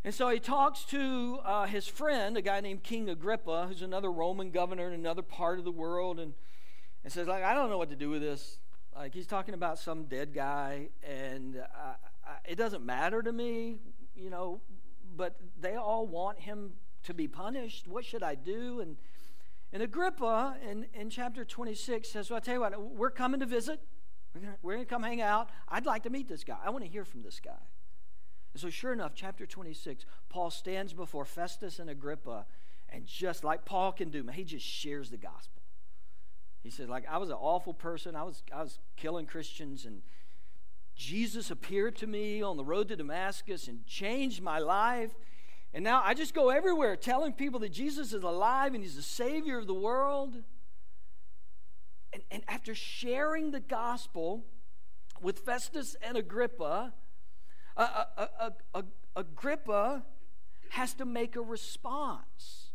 And 0.05 0.15
so 0.15 0.29
he 0.29 0.39
talks 0.39 0.85
to 0.87 1.39
uh, 1.45 1.65
his 1.65 1.89
friend, 1.89 2.37
a 2.37 2.43
guy 2.43 2.61
named 2.61 2.83
King 2.83 3.09
Agrippa, 3.09 3.67
who's 3.69 3.81
another 3.81 4.13
Roman 4.13 4.51
governor 4.51 4.87
in 4.87 4.93
another 4.93 5.23
part 5.23 5.59
of 5.59 5.65
the 5.65 5.73
world, 5.73 6.21
and, 6.21 6.35
and 7.03 7.13
says, 7.13 7.27
like, 7.27 7.43
I 7.43 7.55
don't 7.55 7.71
know 7.71 7.79
what 7.79 7.89
to 7.89 7.97
do 7.97 8.11
with 8.11 8.21
this. 8.21 8.59
Like, 8.95 9.15
he's 9.15 9.27
talking 9.27 9.55
about 9.55 9.79
some 9.79 10.05
dead 10.05 10.35
guy, 10.35 10.89
and 11.03 11.63
I, 11.75 11.95
I, 12.27 12.37
it 12.45 12.57
doesn't 12.57 12.85
matter 12.85 13.23
to 13.23 13.33
me, 13.33 13.79
you 14.15 14.29
know, 14.29 14.61
but 15.17 15.37
they 15.59 15.75
all 15.75 16.07
want 16.07 16.39
him 16.39 16.75
to 17.05 17.15
be 17.15 17.27
punished. 17.27 17.89
What 17.89 18.05
should 18.05 18.23
I 18.23 18.35
do? 18.35 18.81
And, 18.81 18.99
and 19.73 19.83
Agrippa 19.83 20.59
in, 20.69 20.85
in 20.93 21.09
chapter 21.09 21.47
26 21.47 22.11
says, 22.11 22.29
Well, 22.29 22.37
I 22.37 22.41
tell 22.41 22.55
you 22.55 22.61
what, 22.61 22.79
we're 22.79 23.11
coming 23.11 23.41
to 23.41 23.47
visit. 23.47 23.81
We're 24.63 24.75
going 24.75 24.85
to 24.85 24.91
come 24.91 25.03
hang 25.03 25.23
out. 25.23 25.49
I'd 25.69 25.87
like 25.87 26.03
to 26.03 26.11
meet 26.11 26.29
this 26.29 26.45
guy. 26.45 26.59
I 26.63 26.71
want 26.71 26.85
to 26.85 26.91
hear 26.91 27.05
from 27.05 27.23
this 27.23 27.41
guy. 27.41 27.53
So, 28.57 28.71
sure 28.71 28.93
enough, 28.93 29.13
chapter 29.15 29.47
26, 29.47 30.05
Paul 30.29 30.51
stands 30.51 30.93
before 30.93 31.25
Festus 31.25 31.81
and 31.81 31.91
Agrippa, 31.91 32.47
and 32.89 33.05
just 33.05 33.43
like 33.43 33.65
Paul 33.65 33.91
can 33.93 34.11
do, 34.11 34.25
he 34.33 34.45
just 34.45 34.65
shares 34.65 35.11
the 35.11 35.17
gospel. 35.17 35.63
He 36.63 36.71
says, 36.71 36.89
like, 36.89 37.05
I 37.11 37.19
was 37.19 37.31
an 37.31 37.37
awful 37.39 37.75
person. 37.75 38.15
I 38.15 38.23
was, 38.23 38.43
I 38.55 38.63
was 38.63 38.79
killing 38.97 39.27
Christians, 39.27 39.85
and 39.85 40.03
Jesus 40.95 41.51
appeared 41.51 41.97
to 41.97 42.07
me 42.07 42.43
on 42.43 42.57
the 42.57 42.65
road 42.65 42.89
to 42.89 42.97
Damascus 42.97 43.67
and 43.67 43.85
changed 43.87 44.41
my 44.41 44.59
life. 44.59 45.11
And 45.73 45.83
now 45.83 46.01
I 46.05 46.15
just 46.15 46.35
go 46.35 46.51
everywhere 46.51 46.95
telling 46.95 47.33
people 47.33 47.59
that 47.61 47.73
Jesus 47.73 48.13
is 48.13 48.23
alive 48.23 48.75
and 48.75 48.85
he's 48.85 48.95
the 48.95 49.03
Savior 49.03 49.59
of 49.59 49.67
the 49.67 49.75
world. 49.75 50.37
And, 52.13 52.23
and 52.31 52.45
after 52.47 52.77
sharing 52.77 53.51
the 53.51 53.59
gospel 53.59 54.45
with 55.21 55.41
Festus 55.41 55.97
and 56.01 56.17
Agrippa, 56.17 56.95
Agrippa 59.17 60.03
has 60.71 60.95
to 60.95 61.05
make 61.05 61.37
a 61.37 61.41
response. 61.41 62.71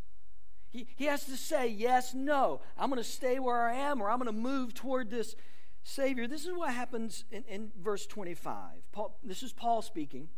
He, 0.70 0.88
he 0.96 1.06
has 1.06 1.26
to 1.26 1.36
say, 1.36 1.68
yes, 1.68 2.14
no. 2.14 2.62
I'm 2.78 2.90
going 2.90 3.02
to 3.02 3.10
stay 3.10 3.40
where 3.40 3.62
I 3.62 3.74
am 3.74 4.02
or 4.02 4.10
I'm 4.10 4.20
going 4.20 4.28
to 4.28 4.32
move 4.32 4.74
toward 4.74 5.10
this 5.10 5.36
Savior. 5.84 6.28
This 6.28 6.46
is 6.46 6.54
what 6.54 6.74
happens 6.74 7.26
in, 7.32 7.44
in 7.50 7.72
verse 7.82 8.06
25. 8.06 8.72
Paul, 8.92 9.18
this 9.24 9.42
is 9.42 9.52
Paul 9.52 9.82
speaking. 9.82 10.30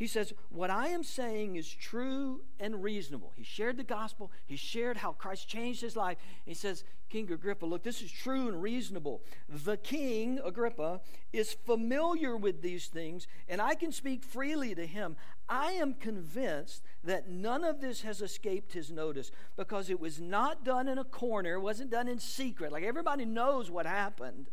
He 0.00 0.06
says, 0.06 0.32
What 0.48 0.70
I 0.70 0.88
am 0.88 1.02
saying 1.02 1.56
is 1.56 1.70
true 1.70 2.40
and 2.58 2.82
reasonable. 2.82 3.34
He 3.36 3.44
shared 3.44 3.76
the 3.76 3.84
gospel, 3.84 4.32
he 4.46 4.56
shared 4.56 4.96
how 4.96 5.12
Christ 5.12 5.46
changed 5.46 5.82
his 5.82 5.94
life. 5.94 6.16
He 6.46 6.54
says, 6.54 6.84
King 7.10 7.30
Agrippa, 7.30 7.66
look, 7.66 7.82
this 7.82 8.00
is 8.00 8.10
true 8.10 8.48
and 8.48 8.62
reasonable. 8.62 9.20
The 9.46 9.76
king, 9.76 10.40
Agrippa, 10.42 11.02
is 11.34 11.52
familiar 11.52 12.34
with 12.34 12.62
these 12.62 12.86
things, 12.86 13.26
and 13.46 13.60
I 13.60 13.74
can 13.74 13.92
speak 13.92 14.24
freely 14.24 14.74
to 14.74 14.86
him. 14.86 15.16
I 15.50 15.72
am 15.72 15.92
convinced 15.92 16.82
that 17.04 17.28
none 17.28 17.62
of 17.62 17.82
this 17.82 18.00
has 18.00 18.22
escaped 18.22 18.72
his 18.72 18.90
notice 18.90 19.30
because 19.54 19.90
it 19.90 20.00
was 20.00 20.18
not 20.18 20.64
done 20.64 20.88
in 20.88 20.96
a 20.96 21.04
corner, 21.04 21.56
it 21.56 21.60
wasn't 21.60 21.90
done 21.90 22.08
in 22.08 22.20
secret. 22.20 22.72
Like 22.72 22.84
everybody 22.84 23.26
knows 23.26 23.70
what 23.70 23.84
happened. 23.84 24.48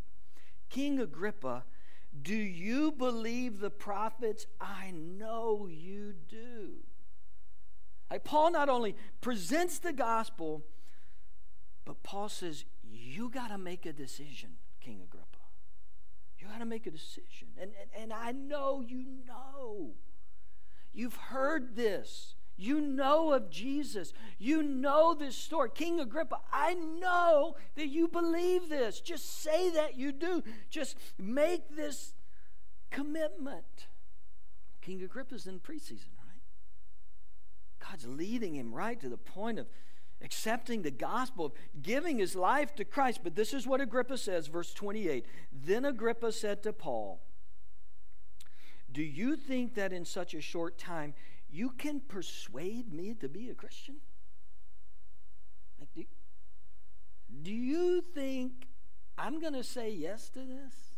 King 0.69 0.99
Agrippa 0.99 1.63
do 2.21 2.35
you 2.35 2.91
believe 2.91 3.59
the 3.59 3.69
prophets? 3.69 4.45
I 4.59 4.91
know 4.91 5.67
you 5.69 6.13
do. 6.27 6.83
Like 8.09 8.23
Paul 8.23 8.51
not 8.51 8.69
only 8.69 8.95
presents 9.21 9.79
the 9.79 9.93
gospel, 9.93 10.63
but 11.85 12.03
Paul 12.03 12.29
says, 12.29 12.65
You 12.83 13.29
got 13.29 13.49
to 13.49 13.57
make 13.57 13.85
a 13.85 13.93
decision, 13.93 14.51
King 14.79 15.01
Agrippa. 15.03 15.25
You 16.39 16.47
got 16.47 16.59
to 16.59 16.65
make 16.65 16.87
a 16.87 16.91
decision. 16.91 17.49
And, 17.59 17.71
and, 17.81 18.03
and 18.03 18.13
I 18.13 18.31
know 18.31 18.81
you 18.81 19.05
know. 19.27 19.91
You've 20.93 21.15
heard 21.15 21.75
this. 21.75 22.35
You 22.57 22.81
know 22.81 23.33
of 23.33 23.51
Jesus. 23.51 24.13
You 24.39 24.63
know 24.63 25.13
this 25.13 25.35
story. 25.35 25.69
King 25.73 25.99
Agrippa, 25.99 26.39
I 26.51 26.73
know 26.73 27.55
that 27.75 27.87
you 27.87 28.07
believe 28.07 28.67
this. 28.67 28.99
Just 28.99 29.41
say 29.41 29.69
that 29.69 29.95
you 29.95 30.11
do. 30.11 30.43
Just 30.69 30.97
make 31.19 31.75
this 31.75 32.15
commitment. 32.89 33.87
King 34.81 35.03
Agrippa's 35.03 35.45
in 35.45 35.59
preseason, 35.59 36.09
right? 36.17 36.41
God's 37.79 38.07
leading 38.07 38.55
him 38.55 38.73
right 38.73 38.99
to 38.99 39.09
the 39.09 39.17
point 39.17 39.59
of 39.59 39.67
accepting 40.23 40.81
the 40.81 40.91
gospel, 40.91 41.45
of 41.45 41.53
giving 41.81 42.17
his 42.17 42.35
life 42.35 42.73
to 42.75 42.85
Christ. 42.85 43.19
But 43.23 43.35
this 43.35 43.53
is 43.53 43.67
what 43.67 43.81
Agrippa 43.81 44.17
says, 44.17 44.47
verse 44.47 44.73
28. 44.73 45.25
Then 45.51 45.85
Agrippa 45.85 46.31
said 46.31 46.63
to 46.63 46.73
Paul, 46.73 47.21
Do 48.91 49.03
you 49.03 49.35
think 49.35 49.75
that 49.75 49.93
in 49.93 50.05
such 50.05 50.33
a 50.33 50.41
short 50.41 50.79
time 50.79 51.13
you 51.49 51.69
can 51.69 51.99
persuade 51.99 52.91
me 52.91 53.13
to 53.15 53.29
be 53.29 53.49
a 53.49 53.53
Christian? 53.53 53.97
Like, 55.79 55.89
do, 55.93 56.03
do 57.43 57.51
you 57.51 58.01
think 58.13 58.67
I'm 59.17 59.39
going 59.39 59.53
to 59.53 59.63
say 59.63 59.91
yes 59.91 60.29
to 60.29 60.39
this? 60.39 60.97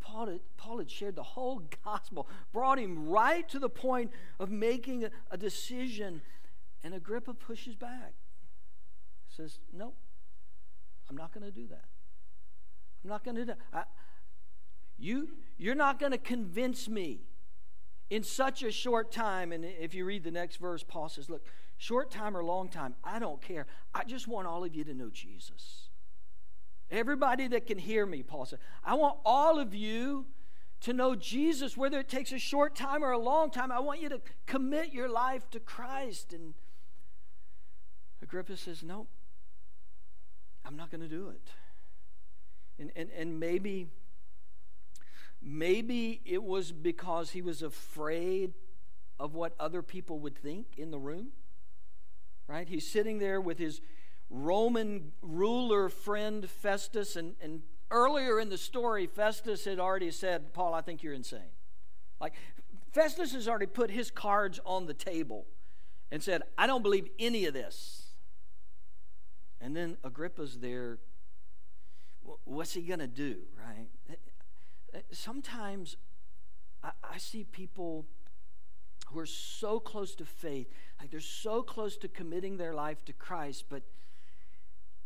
Paul 0.00 0.26
had, 0.26 0.40
Paul 0.56 0.78
had 0.78 0.90
shared 0.90 1.16
the 1.16 1.22
whole 1.22 1.62
gospel, 1.84 2.28
brought 2.52 2.78
him 2.78 3.08
right 3.08 3.48
to 3.48 3.58
the 3.58 3.70
point 3.70 4.10
of 4.38 4.50
making 4.50 5.04
a, 5.04 5.10
a 5.30 5.38
decision. 5.38 6.20
And 6.84 6.92
Agrippa 6.92 7.34
pushes 7.34 7.76
back, 7.76 8.14
says, 9.28 9.60
Nope, 9.72 9.96
I'm 11.08 11.16
not 11.16 11.32
going 11.32 11.44
to 11.44 11.52
do 11.52 11.68
that. 11.68 11.84
I'm 13.04 13.10
not 13.10 13.24
going 13.24 13.36
to 13.36 13.44
do 13.44 13.54
that. 13.72 13.88
you, 14.98 15.28
you're 15.56 15.74
not 15.74 15.98
going 15.98 16.12
to 16.12 16.18
convince 16.18 16.88
me 16.88 17.20
in 18.12 18.22
such 18.22 18.62
a 18.62 18.70
short 18.70 19.10
time. 19.10 19.52
And 19.52 19.64
if 19.64 19.94
you 19.94 20.04
read 20.04 20.22
the 20.22 20.30
next 20.30 20.56
verse, 20.56 20.84
Paul 20.86 21.08
says, 21.08 21.30
Look, 21.30 21.46
short 21.78 22.10
time 22.10 22.36
or 22.36 22.44
long 22.44 22.68
time, 22.68 22.94
I 23.02 23.18
don't 23.18 23.40
care. 23.40 23.66
I 23.94 24.04
just 24.04 24.28
want 24.28 24.46
all 24.46 24.64
of 24.64 24.74
you 24.74 24.84
to 24.84 24.92
know 24.92 25.08
Jesus. 25.08 25.88
Everybody 26.90 27.48
that 27.48 27.66
can 27.66 27.78
hear 27.78 28.04
me, 28.04 28.22
Paul 28.22 28.44
said, 28.44 28.58
I 28.84 28.96
want 28.96 29.16
all 29.24 29.58
of 29.58 29.74
you 29.74 30.26
to 30.82 30.92
know 30.92 31.14
Jesus, 31.14 31.74
whether 31.74 32.00
it 32.00 32.08
takes 32.08 32.32
a 32.32 32.38
short 32.38 32.76
time 32.76 33.02
or 33.02 33.12
a 33.12 33.18
long 33.18 33.50
time. 33.50 33.72
I 33.72 33.80
want 33.80 34.02
you 34.02 34.10
to 34.10 34.20
commit 34.44 34.92
your 34.92 35.08
life 35.08 35.48
to 35.52 35.58
Christ. 35.58 36.34
And 36.34 36.52
Agrippa 38.22 38.58
says, 38.58 38.82
No, 38.82 39.06
I'm 40.66 40.76
not 40.76 40.90
going 40.90 41.00
to 41.00 41.08
do 41.08 41.30
it. 41.30 41.48
And, 42.78 42.92
and, 42.94 43.08
and 43.16 43.40
maybe 43.40 43.88
Maybe 45.42 46.20
it 46.24 46.42
was 46.42 46.70
because 46.72 47.30
he 47.30 47.42
was 47.42 47.62
afraid 47.62 48.54
of 49.18 49.34
what 49.34 49.54
other 49.58 49.82
people 49.82 50.18
would 50.20 50.36
think 50.36 50.66
in 50.76 50.90
the 50.90 50.98
room. 50.98 51.28
Right? 52.46 52.68
He's 52.68 52.86
sitting 52.86 53.18
there 53.18 53.40
with 53.40 53.58
his 53.58 53.80
Roman 54.30 55.12
ruler 55.20 55.88
friend 55.88 56.48
Festus, 56.48 57.16
and, 57.16 57.34
and 57.40 57.62
earlier 57.90 58.40
in 58.40 58.48
the 58.48 58.58
story, 58.58 59.06
Festus 59.06 59.64
had 59.64 59.78
already 59.78 60.10
said, 60.10 60.52
Paul, 60.52 60.74
I 60.74 60.80
think 60.80 61.02
you're 61.02 61.12
insane. 61.12 61.50
Like, 62.20 62.34
Festus 62.92 63.32
has 63.32 63.48
already 63.48 63.66
put 63.66 63.90
his 63.90 64.10
cards 64.10 64.60
on 64.64 64.86
the 64.86 64.94
table 64.94 65.46
and 66.10 66.22
said, 66.22 66.42
I 66.56 66.66
don't 66.66 66.82
believe 66.82 67.08
any 67.18 67.46
of 67.46 67.54
this. 67.54 68.06
And 69.60 69.76
then 69.76 69.96
Agrippa's 70.04 70.58
there. 70.58 70.98
What's 72.44 72.74
he 72.74 72.82
going 72.82 73.00
to 73.00 73.06
do, 73.06 73.36
right? 73.58 74.18
Sometimes 75.10 75.96
I, 76.82 76.90
I 77.02 77.18
see 77.18 77.44
people 77.44 78.06
who 79.06 79.18
are 79.18 79.26
so 79.26 79.78
close 79.78 80.14
to 80.16 80.24
faith, 80.24 80.68
like 81.00 81.10
they're 81.10 81.20
so 81.20 81.62
close 81.62 81.96
to 81.98 82.08
committing 82.08 82.56
their 82.56 82.74
life 82.74 83.04
to 83.04 83.12
Christ, 83.12 83.66
but 83.68 83.82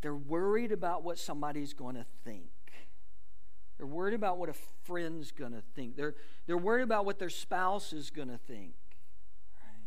they're 0.01 0.15
worried 0.15 0.73
about 0.73 1.03
what 1.03 1.19
somebody's 1.19 1.73
going 1.73 1.97
to 1.97 2.07
think. 2.25 2.51
They're 3.77 3.87
worried 3.87 4.15
about 4.15 4.39
what 4.39 4.49
a 4.49 4.55
friend's 4.85 5.33
going 5.33 5.53
to 5.53 5.63
think. 5.75 5.97
They're, 5.97 6.15
they're 6.47 6.57
worried 6.57 6.83
about 6.83 7.05
what 7.05 7.19
their 7.19 7.29
spouse 7.29 7.93
is 7.93 8.11
going 8.11 8.29
to 8.29 8.39
think. 8.39 8.75
Right? 9.61 9.83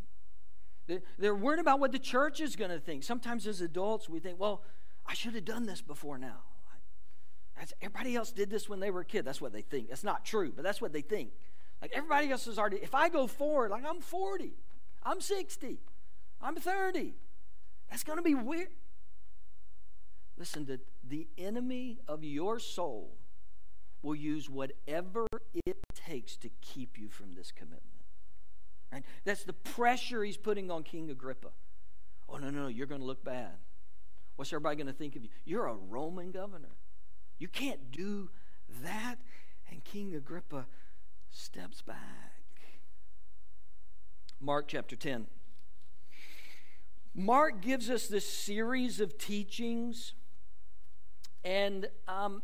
They're, 0.87 1.01
they're 1.17 1.35
worried 1.35 1.59
about 1.59 1.79
what 1.79 1.91
the 1.91 1.99
church 1.99 2.39
is 2.39 2.55
going 2.55 2.71
to 2.71 2.79
think. 2.79 3.03
Sometimes 3.03 3.47
as 3.47 3.61
adults, 3.61 4.07
we 4.07 4.19
think, 4.19 4.39
well, 4.39 4.63
I 5.07 5.13
should 5.13 5.33
have 5.33 5.45
done 5.45 5.65
this 5.65 5.81
before 5.81 6.17
now. 6.17 6.41
Everybody 7.81 8.15
else 8.15 8.31
did 8.31 8.49
this 8.49 8.69
when 8.69 8.79
they 8.79 8.91
were 8.91 9.01
a 9.01 9.05
kid. 9.05 9.25
That's 9.25 9.41
what 9.41 9.53
they 9.53 9.61
think. 9.61 9.89
That's 9.89 10.03
not 10.03 10.25
true, 10.25 10.51
but 10.55 10.63
that's 10.63 10.81
what 10.81 10.93
they 10.93 11.01
think. 11.01 11.31
Like 11.81 11.91
everybody 11.93 12.29
else 12.29 12.47
is 12.47 12.59
already, 12.59 12.77
if 12.77 12.93
I 12.93 13.09
go 13.09 13.27
forward, 13.27 13.71
like 13.71 13.85
I'm 13.85 14.01
40, 14.01 14.53
I'm 15.03 15.21
60, 15.21 15.79
I'm 16.41 16.55
30, 16.55 17.13
that's 17.89 18.03
going 18.03 18.17
to 18.17 18.23
be 18.23 18.35
weird. 18.35 18.69
Listen, 20.37 20.65
the, 20.65 20.79
the 21.07 21.27
enemy 21.37 21.99
of 22.07 22.23
your 22.23 22.59
soul 22.59 23.17
will 24.01 24.15
use 24.15 24.49
whatever 24.49 25.27
it 25.65 25.77
takes 25.93 26.37
to 26.37 26.49
keep 26.61 26.97
you 26.97 27.09
from 27.09 27.33
this 27.33 27.51
commitment. 27.51 27.83
Right? 28.91 29.03
That's 29.25 29.43
the 29.43 29.53
pressure 29.53 30.23
he's 30.23 30.37
putting 30.37 30.71
on 30.71 30.83
King 30.83 31.09
Agrippa. 31.11 31.49
Oh, 32.29 32.37
no, 32.37 32.49
no, 32.49 32.63
no, 32.63 32.67
you're 32.67 32.87
going 32.87 33.01
to 33.01 33.07
look 33.07 33.23
bad. 33.23 33.53
What's 34.35 34.53
everybody 34.53 34.77
going 34.77 34.87
to 34.87 34.93
think 34.93 35.15
of 35.15 35.23
you? 35.23 35.29
You're 35.43 35.65
a 35.65 35.75
Roman 35.75 36.31
governor. 36.31 36.69
You 37.39 37.47
can't 37.47 37.91
do 37.91 38.29
that. 38.83 39.15
And 39.71 39.83
King 39.83 40.13
Agrippa 40.13 40.67
steps 41.31 41.81
back. 41.81 41.97
Mark 44.41 44.67
chapter 44.67 44.95
10. 44.95 45.27
Mark 47.15 47.61
gives 47.61 47.89
us 47.89 48.07
this 48.07 48.27
series 48.27 48.99
of 48.99 49.17
teachings. 49.17 50.13
And 51.43 51.87
um, 52.07 52.43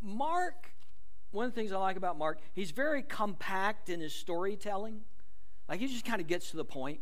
Mark, 0.00 0.72
one 1.30 1.46
of 1.46 1.54
the 1.54 1.60
things 1.60 1.72
I 1.72 1.78
like 1.78 1.96
about 1.96 2.16
Mark, 2.16 2.40
he's 2.52 2.70
very 2.70 3.02
compact 3.02 3.88
in 3.88 4.00
his 4.00 4.14
storytelling. 4.14 5.02
Like 5.68 5.80
he 5.80 5.86
just 5.86 6.04
kind 6.04 6.20
of 6.20 6.26
gets 6.26 6.50
to 6.50 6.56
the 6.56 6.64
point. 6.64 7.00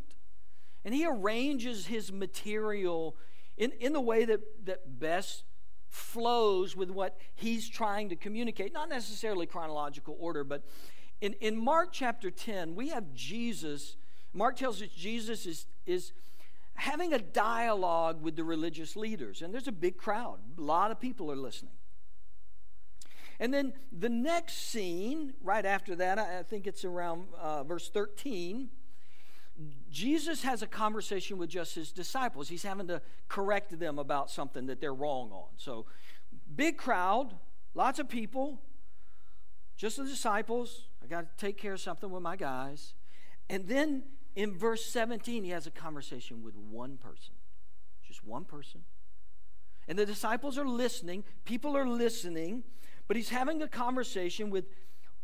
And 0.85 0.95
he 0.95 1.07
arranges 1.07 1.87
his 1.87 2.13
material 2.13 3.17
in, 3.57 3.73
in 3.73 3.93
the 3.93 4.01
way 4.01 4.25
that, 4.25 4.41
that 4.67 4.99
best 4.99 5.45
flows 5.95 6.75
with 6.75 6.91
what 6.91 7.17
he's 7.35 7.69
trying 7.69 8.09
to 8.09 8.17
communicate. 8.17 8.73
Not 8.73 8.89
necessarily 8.89 9.47
chronological 9.47 10.17
order, 10.19 10.43
but 10.43 10.65
in, 11.21 11.35
in 11.35 11.57
Mark 11.57 11.91
chapter 11.93 12.31
10, 12.31 12.75
we 12.75 12.89
have 12.89 13.15
Jesus. 13.15 13.97
Mark 14.33 14.57
tells 14.57 14.83
us 14.83 14.89
Jesus 14.89 15.47
is, 15.47 15.67
is 15.87 16.13
having 16.75 17.13
a 17.13 17.19
dialogue 17.19 18.21
with 18.23 18.35
the 18.35 18.43
religious 18.43 18.97
leaders, 18.97 19.41
and 19.41 19.55
there's 19.55 19.69
a 19.69 19.73
big 19.73 19.97
crowd. 19.97 20.41
A 20.59 20.61
lot 20.61 20.91
of 20.91 20.99
people 20.99 21.31
are 21.31 21.37
listening. 21.37 21.75
And 23.39 23.55
then 23.55 23.73
the 23.93 24.09
next 24.09 24.71
scene, 24.71 25.35
right 25.43 25.65
after 25.65 25.95
that, 25.97 26.19
I 26.19 26.43
think 26.43 26.67
it's 26.67 26.85
around 26.85 27.27
uh, 27.41 27.63
verse 27.63 27.89
13 27.89 28.69
Jesus 29.91 30.43
has 30.43 30.63
a 30.63 30.67
conversation 30.67 31.39
with 31.39 31.49
just 31.49 31.75
his 31.75 31.93
disciples. 31.93 32.49
He's 32.49 32.65
having 32.65 32.89
to 32.89 33.01
correct 33.29 33.79
them 33.79 33.99
about 33.99 34.31
something 34.31 34.67
that 34.67 34.81
they're 34.81 34.95
wrong 34.95 35.31
on. 35.31 35.49
So, 35.57 35.87
big 36.55 36.77
crowd, 36.77 37.35
lots 37.75 37.99
of 37.99 38.09
people, 38.09 38.61
just 39.77 39.97
the 39.97 40.05
disciples. 40.05 40.89
I 41.03 41.07
got 41.07 41.21
to 41.21 41.45
take 41.45 41.57
care 41.57 41.75
of 41.75 41.81
something 41.81 42.11
with 42.11 42.23
my 42.23 42.37
guys. 42.37 42.95
And 43.49 43.69
then 43.69 44.05
in 44.35 44.57
verse 44.57 44.85
17, 44.87 45.45
he 45.45 45.51
has 45.51 45.67
a 45.67 45.71
conversation 45.71 46.43
with 46.43 46.57
one 46.57 46.97
person, 46.97 47.35
just 48.07 48.25
one 48.25 48.45
person. 48.45 48.83
And 49.87 49.99
the 49.99 50.07
disciples 50.07 50.59
are 50.59 50.67
listening, 50.67 51.25
people 51.45 51.77
are 51.77 51.87
listening, 51.87 52.65
but 53.07 53.17
he's 53.17 53.29
having 53.29 53.63
a 53.63 53.69
conversation 53.69 54.51
with 54.51 54.65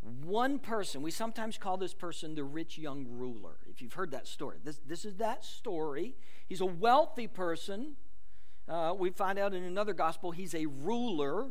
one 0.01 0.59
person. 0.59 1.03
We 1.03 1.11
sometimes 1.11 1.59
call 1.59 1.77
this 1.77 1.95
person 1.95 2.35
the 2.35 2.45
rich 2.45 2.79
young 2.79 3.07
ruler, 3.09 3.57
if 3.69 3.83
you've 3.83 3.93
heard 3.93 4.11
that 4.13 4.27
story. 4.27 4.59
This, 4.65 4.81
this 4.87 5.05
is 5.05 5.17
that 5.17 5.45
story. 5.45 6.17
He's 6.49 6.61
a 6.61 6.67
wealthy 6.67 7.27
person. 7.27 7.97
Uh, 8.69 8.95
we 8.97 9.11
find 9.11 9.39
out 9.39 9.53
in 9.53 9.65
another 9.65 9.93
gospel 9.93 10.31
he's 10.31 10.55
a 10.55 10.67
ruler. 10.67 11.49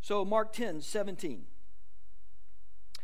So, 0.00 0.24
Mark 0.24 0.52
10 0.52 0.80
17. 0.80 1.44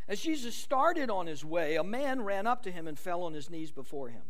As 0.07 0.21
Jesus 0.21 0.55
started 0.55 1.09
on 1.09 1.27
his 1.27 1.45
way, 1.45 1.77
a 1.77 1.85
man 1.85 2.23
ran 2.23 2.47
up 2.47 2.63
to 2.65 2.71
him 2.71 2.87
and 2.87 2.99
fell 2.99 3.23
on 3.23 3.33
his 3.33 3.49
knees 3.49 3.71
before 3.71 4.11
him. 4.11 4.23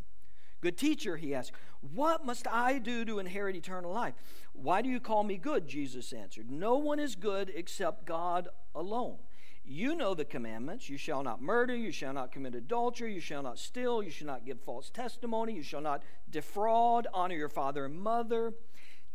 Good 0.60 0.78
teacher, 0.78 1.16
he 1.16 1.34
asked, 1.34 1.52
What 1.80 2.24
must 2.24 2.46
I 2.46 2.78
do 2.78 3.04
to 3.04 3.18
inherit 3.18 3.56
eternal 3.56 3.92
life? 3.92 4.14
Why 4.52 4.82
do 4.82 4.88
you 4.88 5.00
call 5.00 5.24
me 5.24 5.36
good? 5.36 5.66
Jesus 5.66 6.12
answered, 6.12 6.50
No 6.50 6.76
one 6.76 6.98
is 6.98 7.16
good 7.16 7.52
except 7.54 8.06
God 8.06 8.48
alone. 8.74 9.18
You 9.66 9.96
know 9.96 10.14
the 10.14 10.26
commandments 10.26 10.90
you 10.90 10.98
shall 10.98 11.22
not 11.22 11.40
murder, 11.40 11.74
you 11.74 11.90
shall 11.90 12.12
not 12.12 12.32
commit 12.32 12.54
adultery, 12.54 13.14
you 13.14 13.20
shall 13.20 13.42
not 13.42 13.58
steal, 13.58 14.02
you 14.02 14.10
shall 14.10 14.26
not 14.26 14.44
give 14.44 14.60
false 14.60 14.90
testimony, 14.90 15.54
you 15.54 15.62
shall 15.62 15.80
not 15.80 16.02
defraud, 16.30 17.06
honor 17.14 17.34
your 17.34 17.48
father 17.48 17.86
and 17.86 17.98
mother. 17.98 18.52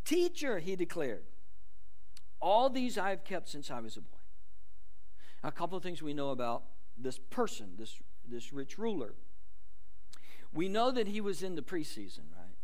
Teacher, 0.04 0.58
he 0.58 0.74
declared, 0.74 1.22
all 2.40 2.68
these 2.68 2.98
I 2.98 3.10
have 3.10 3.22
kept 3.22 3.48
since 3.48 3.70
I 3.70 3.80
was 3.80 3.96
a 3.96 4.00
boy. 4.00 4.16
A 5.44 5.52
couple 5.52 5.76
of 5.76 5.84
things 5.84 6.02
we 6.02 6.14
know 6.14 6.30
about 6.30 6.64
this 6.98 7.18
person, 7.18 7.74
this, 7.78 7.96
this 8.28 8.52
rich 8.52 8.76
ruler. 8.76 9.14
We 10.52 10.68
know 10.68 10.90
that 10.90 11.06
he 11.06 11.20
was 11.20 11.42
in 11.44 11.54
the 11.54 11.62
preseason, 11.62 12.24
right? 12.36 12.56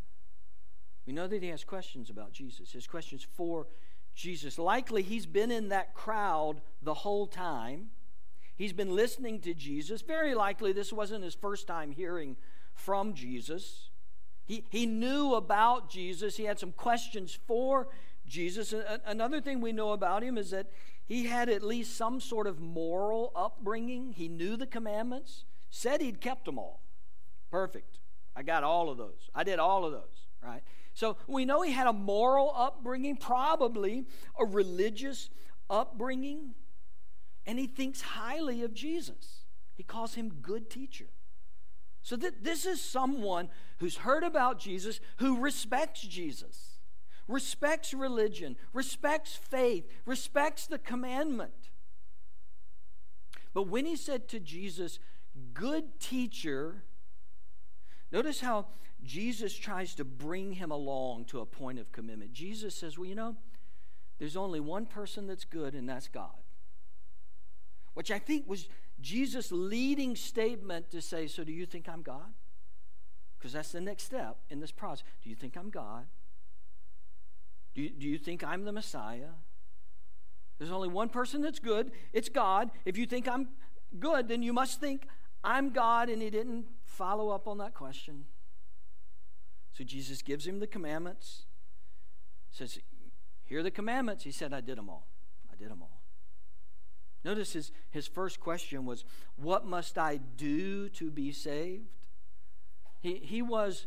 We 1.07 1.12
know 1.12 1.29
that 1.29 1.42
he 1.42 1.51
has 1.51 1.62
questions 1.62 2.11
about 2.11 2.33
Jesus. 2.33 2.72
His 2.72 2.87
questions 2.87 3.25
for 3.37 3.68
Jesus. 4.16 4.59
Likely 4.59 5.02
he's 5.02 5.26
been 5.26 5.52
in 5.52 5.68
that 5.68 5.94
crowd 5.94 6.61
the 6.83 6.94
whole 6.94 7.26
time. 7.26 7.90
He's 8.57 8.72
been 8.72 8.96
listening 8.96 9.40
to 9.40 9.55
Jesus. 9.55 10.00
Very 10.00 10.35
likely 10.35 10.72
this 10.72 10.92
wasn't 10.92 11.22
his 11.22 11.35
first 11.35 11.66
time 11.66 11.92
hearing 11.92 12.37
from 12.74 13.14
Jesus. 13.14 13.90
He, 14.46 14.64
he 14.70 14.87
knew 14.87 15.35
about 15.35 15.90
Jesus. 15.90 16.37
He 16.37 16.44
had 16.44 16.59
some 16.59 16.72
questions 16.72 17.38
for 17.46 17.88
Jesus. 18.26 18.74
Another 19.05 19.40
thing 19.40 19.61
we 19.61 19.72
know 19.72 19.92
about 19.92 20.22
him 20.22 20.38
is 20.38 20.50
that 20.50 20.68
he 21.05 21.26
had 21.26 21.48
at 21.48 21.62
least 21.62 21.96
some 21.96 22.20
sort 22.20 22.46
of 22.46 22.59
moral 22.59 23.33
upbringing. 23.37 24.12
He 24.12 24.29
knew 24.29 24.57
the 24.57 24.66
commandments, 24.66 25.44
said 25.70 26.00
he'd 26.00 26.20
kept 26.20 26.46
them 26.46 26.59
all. 26.59 26.83
Perfect. 27.50 27.98
I 28.35 28.42
got 28.42 28.64
all 28.64 28.88
of 28.88 28.98
those. 28.98 29.31
I 29.35 29.44
did 29.44 29.59
all 29.59 29.85
of 29.85 29.92
those, 29.92 30.26
right? 30.42 30.62
So 30.96 31.18
we 31.26 31.44
know 31.44 31.61
he 31.61 31.72
had 31.72 31.87
a 31.87 31.92
moral 31.92 32.50
upbringing, 32.56 33.18
probably 33.18 34.06
a 34.40 34.46
religious 34.46 35.28
upbringing, 35.68 36.54
and 37.44 37.59
he 37.59 37.66
thinks 37.66 38.00
highly 38.00 38.62
of 38.62 38.72
Jesus. 38.72 39.44
He 39.74 39.82
calls 39.82 40.14
him 40.14 40.38
good 40.40 40.70
teacher. 40.70 41.09
So 42.00 42.16
th- 42.16 42.37
this 42.40 42.64
is 42.64 42.80
someone 42.80 43.50
who's 43.76 43.98
heard 43.98 44.24
about 44.24 44.59
Jesus, 44.59 44.98
who 45.18 45.38
respects 45.38 46.00
Jesus, 46.00 46.78
respects 47.28 47.92
religion, 47.92 48.56
respects 48.72 49.37
faith, 49.37 49.87
respects 50.06 50.66
the 50.66 50.78
commandment. 50.78 51.68
But 53.52 53.68
when 53.68 53.85
he 53.85 53.96
said 53.96 54.28
to 54.28 54.40
Jesus, 54.40 54.98
good 55.52 56.00
teacher, 56.00 56.85
notice 58.11 58.40
how 58.40 58.68
Jesus 59.07 59.57
tries 59.57 59.95
to 59.95 60.05
bring 60.05 60.53
him 60.53 60.71
along 60.71 61.27
to 61.27 61.40
a 61.40 61.47
point 61.47 61.79
of 61.79 61.92
commitment. 61.92 62.33
Jesus 62.33 62.75
says, 62.75 62.99
Well, 62.99 63.09
you 63.09 63.14
know, 63.14 63.37
there's 64.19 64.37
only 64.37 64.61
one 64.61 64.87
person 64.87 65.27
that's 65.27 65.45
good, 65.45 65.75
and 65.75 65.88
that's 65.88 66.09
God. 66.09 66.42
Which 67.95 68.11
I 68.11 68.19
think 68.19 68.49
was 68.49 68.69
Jesus' 69.01 69.53
leading 69.53 70.16
statement 70.16 70.90
to 70.90 71.01
say, 71.01 71.27
So 71.27 71.45
do 71.45 71.53
you 71.53 71.66
think 71.66 71.88
I'm 71.88 72.03
God? 72.03 72.35
Because 73.38 73.53
that's 73.53 73.73
the 73.73 73.81
next 73.81 74.05
step 74.05 74.38
in 74.51 74.61
this 74.61 74.73
process. 74.73 75.05
Do 75.23 75.31
you 75.31 75.37
think 75.37 75.57
I'm 75.57 75.71
God? 75.71 76.07
Do 77.75 77.83
you, 77.83 77.90
do 77.90 78.07
you 78.07 78.19
think 78.19 78.42
I'm 78.42 78.64
the 78.64 78.73
Messiah? 78.73 79.35
There's 80.59 80.71
only 80.71 80.88
one 80.88 81.11
person 81.11 81.42
that's 81.42 81.59
good, 81.59 81.92
it's 82.12 82.31
God. 82.31 82.71
If 82.87 82.97
you 82.97 83.07
think 83.07 83.29
I'm 83.29 83.49
good, 84.01 84.29
then 84.29 84.42
you 84.42 84.53
must 84.55 84.81
think 84.81 85.07
I'm 85.45 85.71
God, 85.71 86.09
and 86.09 86.23
he 86.23 86.31
didn't 86.31 86.66
follow 86.85 87.29
up 87.29 87.47
on 87.47 87.59
that 87.59 87.75
question. 87.75 88.25
So 89.77 89.85
Jesus 89.85 90.23
gives 90.23 90.47
him 90.47 90.59
the 90.59 90.67
commandments. 90.67 91.45
Says, 92.51 92.79
Here 93.45 93.59
are 93.61 93.62
the 93.62 93.71
commandments. 93.71 94.25
He 94.25 94.31
said, 94.31 94.55
I 94.55 94.62
did 94.62 94.79
them 94.79 94.89
all. 94.89 95.07
I 95.53 95.57
did 95.57 95.71
them 95.71 95.83
all. 95.83 96.01
Notice 97.25 97.53
his, 97.53 97.73
his 97.91 98.07
first 98.07 98.41
question 98.41 98.87
was, 98.87 99.05
What 99.37 99.67
must 99.67 99.99
I 99.99 100.17
do 100.17 100.89
to 100.91 101.11
be 101.11 101.31
saved? 101.31 101.89
He, 103.01 103.17
he 103.17 103.43
was, 103.43 103.87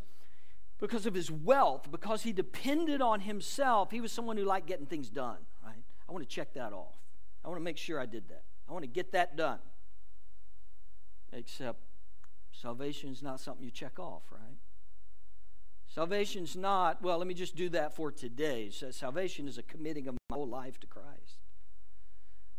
because 0.78 1.06
of 1.06 1.14
his 1.14 1.28
wealth, 1.28 1.90
because 1.90 2.22
he 2.22 2.32
depended 2.32 3.02
on 3.02 3.20
himself, 3.20 3.90
he 3.90 4.00
was 4.00 4.12
someone 4.12 4.36
who 4.36 4.44
liked 4.44 4.68
getting 4.68 4.86
things 4.86 5.10
done, 5.10 5.38
right? 5.64 5.82
I 6.08 6.12
want 6.12 6.22
to 6.22 6.32
check 6.32 6.54
that 6.54 6.72
off. 6.72 6.94
I 7.44 7.48
want 7.48 7.58
to 7.58 7.64
make 7.64 7.78
sure 7.78 7.98
I 7.98 8.06
did 8.06 8.28
that. 8.28 8.44
I 8.68 8.72
want 8.72 8.84
to 8.84 8.90
get 8.90 9.10
that 9.12 9.36
done. 9.36 9.58
Except 11.32 11.80
Salvation 12.52 13.10
is 13.10 13.22
not 13.22 13.40
something 13.40 13.64
you 13.64 13.70
check 13.70 13.98
off, 13.98 14.22
right? 14.30 14.49
Salvation's 15.92 16.56
not, 16.56 17.02
well, 17.02 17.18
let 17.18 17.26
me 17.26 17.34
just 17.34 17.56
do 17.56 17.68
that 17.70 17.96
for 17.96 18.12
today. 18.12 18.70
So 18.70 18.92
salvation 18.92 19.48
is 19.48 19.58
a 19.58 19.62
committing 19.64 20.06
of 20.06 20.14
my 20.14 20.36
whole 20.36 20.48
life 20.48 20.78
to 20.80 20.86
Christ. 20.86 21.40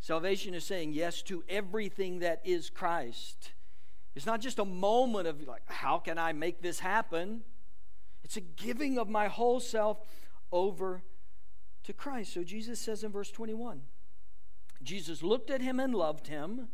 Salvation 0.01 0.53
is 0.53 0.65
saying 0.65 0.91
yes 0.91 1.21
to 1.23 1.41
everything 1.47 2.19
that 2.19 2.41
is 2.43 2.69
Christ. 2.69 3.53
It's 4.15 4.25
not 4.25 4.41
just 4.41 4.59
a 4.59 4.65
moment 4.65 5.27
of 5.27 5.47
like, 5.47 5.61
how 5.67 5.97
can 5.97 6.17
I 6.17 6.33
make 6.33 6.61
this 6.61 6.79
happen? 6.79 7.43
It's 8.23 8.35
a 8.35 8.41
giving 8.41 8.97
of 8.97 9.07
my 9.07 9.29
whole 9.29 9.61
self 9.61 9.99
over 10.51 11.01
to 11.83 11.93
Christ. 11.93 12.33
So 12.33 12.43
Jesus 12.43 12.81
says 12.81 13.03
in 13.03 13.11
verse 13.11 13.31
21 13.31 13.81
Jesus 14.83 15.23
looked 15.23 15.49
at 15.49 15.61
him 15.61 15.79
and 15.79 15.95
loved 15.95 16.27
him. 16.27 16.67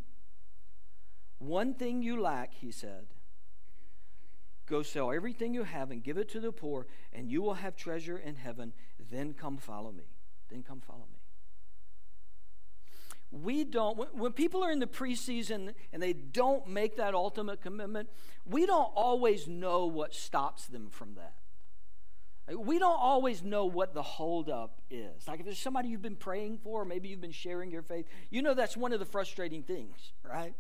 One 1.38 1.76
thing 1.76 2.02
you 2.02 2.20
lack, 2.20 2.56
he 2.56 2.72
said. 2.72 3.08
Go 4.70 4.84
sell 4.84 5.12
everything 5.12 5.54
you 5.54 5.64
have 5.64 5.92
and 5.92 6.04
give 6.04 6.18
it 6.18 6.30
to 6.30 6.40
the 6.40 6.52
poor, 6.52 6.88
and 7.14 7.32
you 7.32 7.42
will 7.42 7.56
have 7.56 7.76
treasure 7.76 8.18
in 8.18 8.36
heaven. 8.36 8.74
Then 9.10 9.34
come 9.34 9.58
follow 9.58 9.92
me. 9.92 10.04
Then 10.50 10.62
come 10.62 10.82
follow 10.82 11.06
me. 11.12 11.20
We 13.32 13.64
don't, 13.66 13.98
when 14.16 14.32
people 14.34 14.64
are 14.64 14.72
in 14.72 14.80
the 14.80 14.88
preseason 14.88 15.74
and 15.92 16.02
they 16.02 16.14
don't 16.14 16.68
make 16.68 16.96
that 16.98 17.14
ultimate 17.14 17.62
commitment, 17.62 18.10
we 18.46 18.66
don't 18.66 18.92
always 18.96 19.48
know 19.48 19.86
what 19.86 20.14
stops 20.14 20.66
them 20.68 20.90
from 20.90 21.16
that. 21.16 21.34
We 22.58 22.80
don't 22.80 23.00
always 23.00 23.44
know 23.44 23.66
what 23.66 23.94
the 23.94 24.02
holdup 24.02 24.82
is. 24.90 25.28
Like 25.28 25.42
if 25.42 25.46
there's 25.46 25.60
somebody 25.60 25.90
you've 25.90 26.02
been 26.02 26.16
praying 26.16 26.60
for, 26.60 26.86
maybe 26.86 27.10
you've 27.10 27.20
been 27.20 27.32
sharing 27.32 27.70
your 27.72 27.82
faith, 27.82 28.06
you 28.30 28.42
know 28.42 28.54
that's 28.54 28.78
one 28.78 28.94
of 28.94 29.00
the 29.00 29.06
frustrating 29.06 29.64
things, 29.64 30.14
right? 30.24 30.54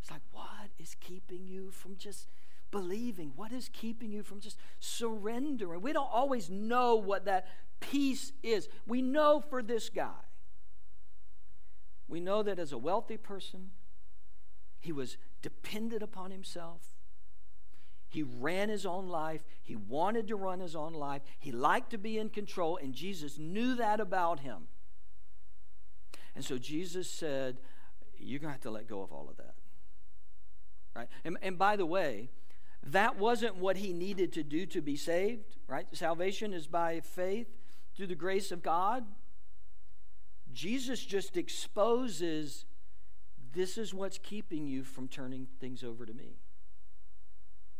It's 0.00 0.10
like, 0.10 0.22
what 0.32 0.70
is 0.78 0.96
keeping 1.00 1.46
you 1.46 1.70
from 1.70 1.96
just 1.96 2.26
believing? 2.70 3.32
What 3.36 3.52
is 3.52 3.68
keeping 3.72 4.12
you 4.12 4.22
from 4.22 4.40
just 4.40 4.58
surrendering? 4.78 5.80
We 5.80 5.92
don't 5.92 6.10
always 6.10 6.50
know 6.50 6.96
what 6.96 7.24
that 7.26 7.46
piece 7.80 8.32
is. 8.42 8.68
We 8.86 9.02
know 9.02 9.40
for 9.40 9.62
this 9.62 9.88
guy, 9.88 10.24
we 12.08 12.20
know 12.20 12.42
that 12.42 12.58
as 12.58 12.72
a 12.72 12.78
wealthy 12.78 13.16
person, 13.16 13.70
he 14.80 14.92
was 14.92 15.16
dependent 15.42 16.02
upon 16.02 16.30
himself. 16.30 16.82
He 18.08 18.22
ran 18.22 18.70
his 18.70 18.86
own 18.86 19.08
life. 19.08 19.42
He 19.62 19.76
wanted 19.76 20.28
to 20.28 20.36
run 20.36 20.60
his 20.60 20.74
own 20.74 20.94
life. 20.94 21.22
He 21.38 21.52
liked 21.52 21.90
to 21.90 21.98
be 21.98 22.18
in 22.18 22.30
control, 22.30 22.78
and 22.78 22.94
Jesus 22.94 23.38
knew 23.38 23.74
that 23.74 24.00
about 24.00 24.40
him. 24.40 24.68
And 26.34 26.44
so 26.44 26.56
Jesus 26.56 27.10
said, 27.10 27.58
You're 28.16 28.40
going 28.40 28.48
to 28.48 28.52
have 28.52 28.62
to 28.62 28.70
let 28.70 28.86
go 28.86 29.02
of 29.02 29.12
all 29.12 29.28
of 29.28 29.36
that. 29.36 29.54
Right? 30.96 31.08
And, 31.24 31.36
and 31.42 31.58
by 31.58 31.76
the 31.76 31.84
way, 31.84 32.30
that 32.82 33.18
wasn't 33.18 33.56
what 33.56 33.76
he 33.76 33.92
needed 33.92 34.32
to 34.34 34.42
do 34.42 34.66
to 34.66 34.80
be 34.80 34.96
saved, 34.96 35.56
right? 35.66 35.86
Salvation 35.92 36.52
is 36.52 36.66
by 36.66 37.00
faith 37.00 37.48
through 37.94 38.06
the 38.06 38.14
grace 38.14 38.50
of 38.50 38.62
God. 38.62 39.04
Jesus 40.52 41.04
just 41.04 41.36
exposes 41.36 42.64
this 43.52 43.76
is 43.76 43.92
what's 43.92 44.18
keeping 44.18 44.66
you 44.66 44.84
from 44.84 45.08
turning 45.08 45.46
things 45.60 45.82
over 45.82 46.06
to 46.06 46.14
me. 46.14 46.38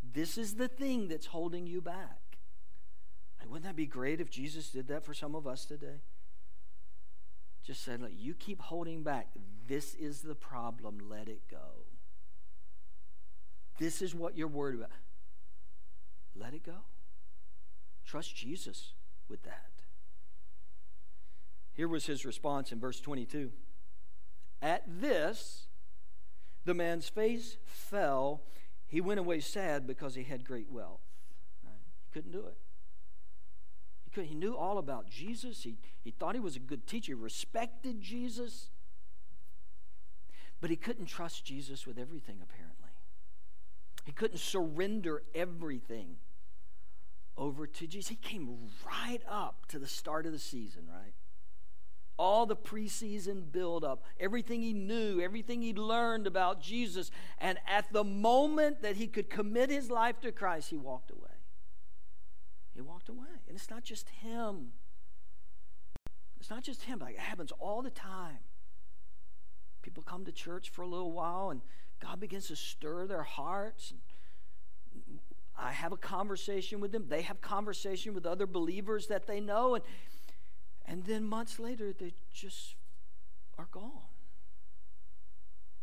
This 0.03 0.39
is 0.39 0.55
the 0.55 0.69
thing 0.69 1.09
that's 1.09 1.27
holding 1.27 1.67
you 1.67 1.81
back. 1.81 2.39
Like, 3.39 3.51
wouldn't 3.51 3.65
that 3.65 3.77
be 3.77 3.87
great 3.87 4.21
if 4.21 4.31
Jesus 4.31 4.71
did 4.71 4.89
that 4.89 5.05
for 5.05 5.15
some 5.15 5.35
of 5.35 5.47
us 5.47 5.65
today? 5.65 6.01
Just 7.63 7.85
said, 7.85 8.01
like, 8.01 8.15
you 8.17 8.35
keep 8.35 8.63
holding 8.63 9.03
back. 9.03 9.29
This 9.67 9.95
is 9.95 10.23
the 10.23 10.35
problem. 10.35 10.99
Let 11.09 11.29
it 11.29 11.43
go. 11.51 11.88
This 13.79 14.03
is 14.03 14.14
what 14.14 14.37
you're 14.37 14.49
worried 14.49 14.77
about. 14.77 14.91
Let 16.37 16.55
it 16.55 16.64
go. 16.64 16.85
Trust 18.05 18.35
Jesus 18.35 18.93
with 19.29 19.43
that. 19.45 19.71
Here 21.75 21.88
was 21.88 22.07
his 22.07 22.25
response 22.25 22.73
in 22.73 22.81
verse 22.81 23.01
22. 23.01 23.53
At 24.61 24.83
this, 25.01 25.69
the 26.64 26.75
man's 26.75 27.09
face 27.09 27.59
fell 27.64 28.43
he 28.88 29.03
went 29.03 29.21
away 29.21 29.41
sad 29.41 29.87
because 29.87 30.14
he 30.14 30.25
had 30.25 30.45
great 30.45 30.71
wealth. 30.71 31.03
Right? 31.62 31.75
He 32.07 32.12
couldn't 32.12 32.33
do 32.33 32.47
it. 32.47 32.57
He, 34.05 34.11
could, 34.11 34.25
he 34.25 34.35
knew 34.35 34.57
all 34.57 34.79
about 34.79 35.11
Jesus. 35.11 35.62
He, 35.62 35.77
he 36.03 36.11
thought 36.11 36.35
he 36.35 36.41
was 36.41 36.57
a 36.57 36.61
good 36.61 36.87
teacher. 36.87 37.12
He 37.12 37.14
respected 37.14 38.01
Jesus. 38.01 38.71
But 40.61 40.71
he 40.71 40.77
couldn't 40.77 41.07
trust 41.07 41.45
Jesus 41.45 41.87
with 41.87 41.99
everything, 41.99 42.38
apparently. 42.43 42.88
He 44.09 44.12
couldn't 44.12 44.38
surrender 44.38 45.23
everything 45.35 46.16
over 47.37 47.66
to 47.66 47.87
Jesus. 47.87 48.09
He 48.09 48.16
came 48.16 48.49
right 48.87 49.21
up 49.29 49.66
to 49.66 49.79
the 49.79 49.87
start 49.87 50.25
of 50.25 50.33
the 50.33 50.38
season, 50.38 50.85
right? 50.88 51.12
all 52.16 52.47
the 52.47 52.57
preseason 52.57 53.53
buildup, 53.53 54.03
everything 54.18 54.62
he 54.62 54.73
knew, 54.73 55.21
everything 55.21 55.61
he 55.61 55.75
learned 55.75 56.27
about 56.27 56.62
Jesus. 56.62 57.11
And 57.38 57.59
at 57.68 57.92
the 57.92 58.03
moment 58.03 58.81
that 58.81 58.97
he 58.97 59.07
could 59.09 59.29
commit 59.29 59.68
his 59.68 59.90
life 59.90 60.18
to 60.23 60.33
Christ, 60.33 60.71
he 60.71 60.79
walked 60.79 61.11
away. 61.11 61.37
He 62.75 62.81
walked 62.81 63.11
away. 63.11 63.29
And 63.47 63.57
it's 63.57 63.68
not 63.68 63.85
just 63.85 64.09
him. 64.09 64.73
It's 66.40 66.49
not 66.49 66.64
just 66.64 66.85
him. 66.85 67.01
Like 67.01 67.16
it 67.16 67.21
happens 67.21 67.53
all 67.61 67.83
the 67.83 67.90
time. 67.90 68.38
People 69.83 70.03
come 70.03 70.25
to 70.25 70.33
church 70.33 70.71
for 70.71 70.83
a 70.83 70.88
little 70.88 71.12
while 71.12 71.51
and 71.51 71.61
God 72.01 72.21
begins 72.21 72.49
to 72.49 72.57
stir 72.57 73.07
their 73.07 73.23
hearts. 73.23 73.93
I 75.57 75.73
have 75.73 75.93
a 75.93 75.97
conversation 75.97 76.81
with 76.81 76.93
them. 76.93 77.07
They 77.09 77.23
have 77.23 77.41
conversation 77.41 78.15
with 78.15 78.27
other 78.27 78.47
believers 78.47 79.09
that 79.09 79.27
they 79.27 79.41
know. 79.41 79.75
And 79.75 79.85
and 80.89 81.05
then 81.05 81.25
months 81.25 81.59
later, 81.59 81.93
they 81.93 82.15
just 82.33 82.75
are 83.59 83.69
gone. 83.71 84.09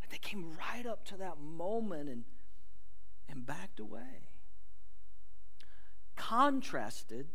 They 0.10 0.18
came 0.18 0.52
right 0.58 0.86
up 0.86 1.06
to 1.06 1.18
that 1.18 1.40
moment 1.40 2.10
and, 2.10 2.24
and 3.30 3.46
backed 3.46 3.80
away. 3.80 4.30
Contrasted 6.16 7.28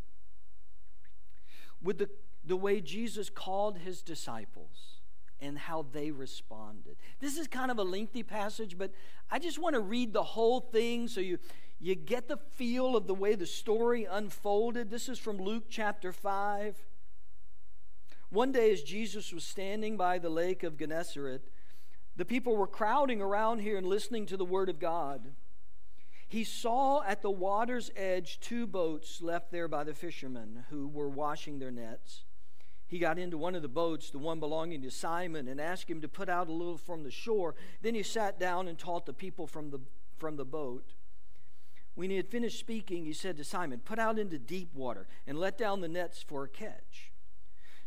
with 1.80 1.98
the, 1.98 2.08
the 2.44 2.56
way 2.56 2.80
Jesus 2.80 3.30
called 3.30 3.78
his 3.78 4.02
disciples 4.02 4.99
and 5.40 5.58
how 5.58 5.86
they 5.92 6.10
responded. 6.10 6.96
This 7.20 7.36
is 7.36 7.46
kind 7.46 7.70
of 7.70 7.78
a 7.78 7.84
lengthy 7.84 8.22
passage, 8.22 8.76
but 8.76 8.92
I 9.30 9.38
just 9.38 9.58
want 9.58 9.74
to 9.74 9.80
read 9.80 10.12
the 10.12 10.22
whole 10.22 10.60
thing 10.60 11.08
so 11.08 11.20
you, 11.20 11.38
you 11.78 11.94
get 11.94 12.28
the 12.28 12.36
feel 12.54 12.96
of 12.96 13.06
the 13.06 13.14
way 13.14 13.34
the 13.34 13.46
story 13.46 14.06
unfolded. 14.10 14.90
This 14.90 15.08
is 15.08 15.18
from 15.18 15.38
Luke 15.38 15.64
chapter 15.68 16.12
5. 16.12 16.76
One 18.30 18.52
day, 18.52 18.72
as 18.72 18.82
Jesus 18.82 19.32
was 19.32 19.44
standing 19.44 19.96
by 19.96 20.18
the 20.18 20.30
lake 20.30 20.62
of 20.62 20.78
Gennesaret, 20.78 21.42
the 22.16 22.24
people 22.24 22.56
were 22.56 22.66
crowding 22.66 23.20
around 23.20 23.60
here 23.60 23.76
and 23.76 23.86
listening 23.86 24.26
to 24.26 24.36
the 24.36 24.44
word 24.44 24.68
of 24.68 24.78
God. 24.78 25.32
He 26.28 26.44
saw 26.44 27.02
at 27.02 27.22
the 27.22 27.30
water's 27.30 27.90
edge 27.96 28.38
two 28.38 28.68
boats 28.68 29.20
left 29.20 29.50
there 29.50 29.66
by 29.66 29.82
the 29.82 29.94
fishermen 29.94 30.64
who 30.70 30.86
were 30.86 31.08
washing 31.08 31.58
their 31.58 31.72
nets. 31.72 32.22
He 32.90 32.98
got 32.98 33.20
into 33.20 33.38
one 33.38 33.54
of 33.54 33.62
the 33.62 33.68
boats, 33.68 34.10
the 34.10 34.18
one 34.18 34.40
belonging 34.40 34.82
to 34.82 34.90
Simon, 34.90 35.46
and 35.46 35.60
asked 35.60 35.88
him 35.88 36.00
to 36.00 36.08
put 36.08 36.28
out 36.28 36.48
a 36.48 36.52
little 36.52 36.76
from 36.76 37.04
the 37.04 37.10
shore. 37.12 37.54
Then 37.82 37.94
he 37.94 38.02
sat 38.02 38.40
down 38.40 38.66
and 38.66 38.76
taught 38.76 39.06
the 39.06 39.12
people 39.12 39.46
from 39.46 39.70
the, 39.70 39.78
from 40.18 40.36
the 40.36 40.44
boat. 40.44 40.94
When 41.94 42.10
he 42.10 42.16
had 42.16 42.26
finished 42.26 42.58
speaking, 42.58 43.04
he 43.04 43.12
said 43.12 43.36
to 43.36 43.44
Simon, 43.44 43.78
Put 43.78 44.00
out 44.00 44.18
into 44.18 44.40
deep 44.40 44.74
water 44.74 45.06
and 45.24 45.38
let 45.38 45.56
down 45.56 45.82
the 45.82 45.88
nets 45.88 46.20
for 46.20 46.42
a 46.42 46.48
catch. 46.48 47.12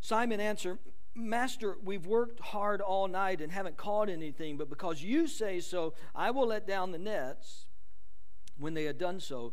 Simon 0.00 0.40
answered, 0.40 0.78
Master, 1.14 1.76
we've 1.84 2.06
worked 2.06 2.40
hard 2.40 2.80
all 2.80 3.06
night 3.06 3.42
and 3.42 3.52
haven't 3.52 3.76
caught 3.76 4.08
anything, 4.08 4.56
but 4.56 4.70
because 4.70 5.02
you 5.02 5.28
say 5.28 5.60
so, 5.60 5.92
I 6.14 6.30
will 6.30 6.46
let 6.46 6.66
down 6.66 6.92
the 6.92 6.98
nets. 6.98 7.66
When 8.56 8.72
they 8.72 8.84
had 8.84 8.96
done 8.96 9.20
so, 9.20 9.52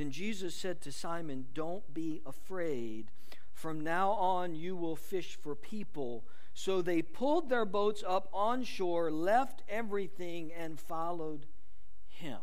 Then 0.00 0.10
Jesus 0.10 0.54
said 0.54 0.80
to 0.80 0.92
Simon, 0.92 1.44
Don't 1.52 1.92
be 1.92 2.22
afraid. 2.24 3.10
From 3.52 3.82
now 3.82 4.12
on, 4.12 4.54
you 4.54 4.74
will 4.74 4.96
fish 4.96 5.36
for 5.38 5.54
people. 5.54 6.24
So 6.54 6.80
they 6.80 7.02
pulled 7.02 7.50
their 7.50 7.66
boats 7.66 8.02
up 8.08 8.26
on 8.32 8.64
shore, 8.64 9.10
left 9.10 9.62
everything, 9.68 10.52
and 10.58 10.80
followed 10.80 11.44
him. 12.08 12.38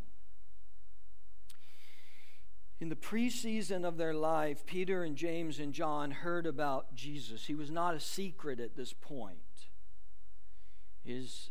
In 2.79 2.89
the 2.89 2.95
preseason 2.95 3.85
of 3.85 3.97
their 3.97 4.13
life, 4.13 4.63
Peter 4.67 5.03
and 5.03 5.15
James 5.15 5.57
and 5.57 5.73
John 5.73 6.11
heard 6.11 6.45
about 6.45 6.93
Jesus. 6.93 7.47
He 7.47 7.55
was 7.55 7.71
not 7.71 7.95
a 7.95 7.99
secret 7.99 8.59
at 8.59 8.75
this 8.75 8.93
point. 8.93 9.39
His, 11.03 11.49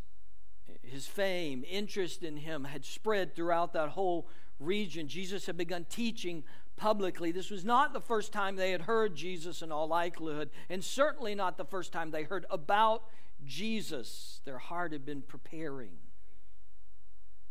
his 0.82 1.08
fame, 1.08 1.64
interest 1.68 2.22
in 2.22 2.36
him 2.36 2.62
had 2.62 2.84
spread 2.84 3.34
throughout 3.34 3.72
that 3.72 3.88
whole 3.88 4.28
region. 4.58 5.08
Jesus 5.08 5.46
had 5.46 5.56
begun 5.56 5.86
teaching 5.88 6.44
publicly. 6.76 7.32
This 7.32 7.50
was 7.50 7.64
not 7.64 7.92
the 7.92 8.00
first 8.00 8.32
time 8.32 8.56
they 8.56 8.70
had 8.70 8.82
heard 8.82 9.14
Jesus 9.14 9.62
in 9.62 9.72
all 9.72 9.88
likelihood, 9.88 10.50
and 10.68 10.84
certainly 10.84 11.34
not 11.34 11.56
the 11.56 11.64
first 11.64 11.92
time 11.92 12.10
they 12.10 12.22
heard 12.22 12.46
about 12.50 13.04
Jesus. 13.44 14.40
Their 14.44 14.58
heart 14.58 14.92
had 14.92 15.04
been 15.04 15.22
preparing. 15.22 15.98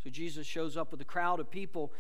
So 0.04 0.10
Jesus 0.10 0.46
shows 0.46 0.78
up 0.78 0.92
with 0.92 1.02
a 1.02 1.06
crowd 1.06 1.40
of 1.40 1.50
people 1.50 1.92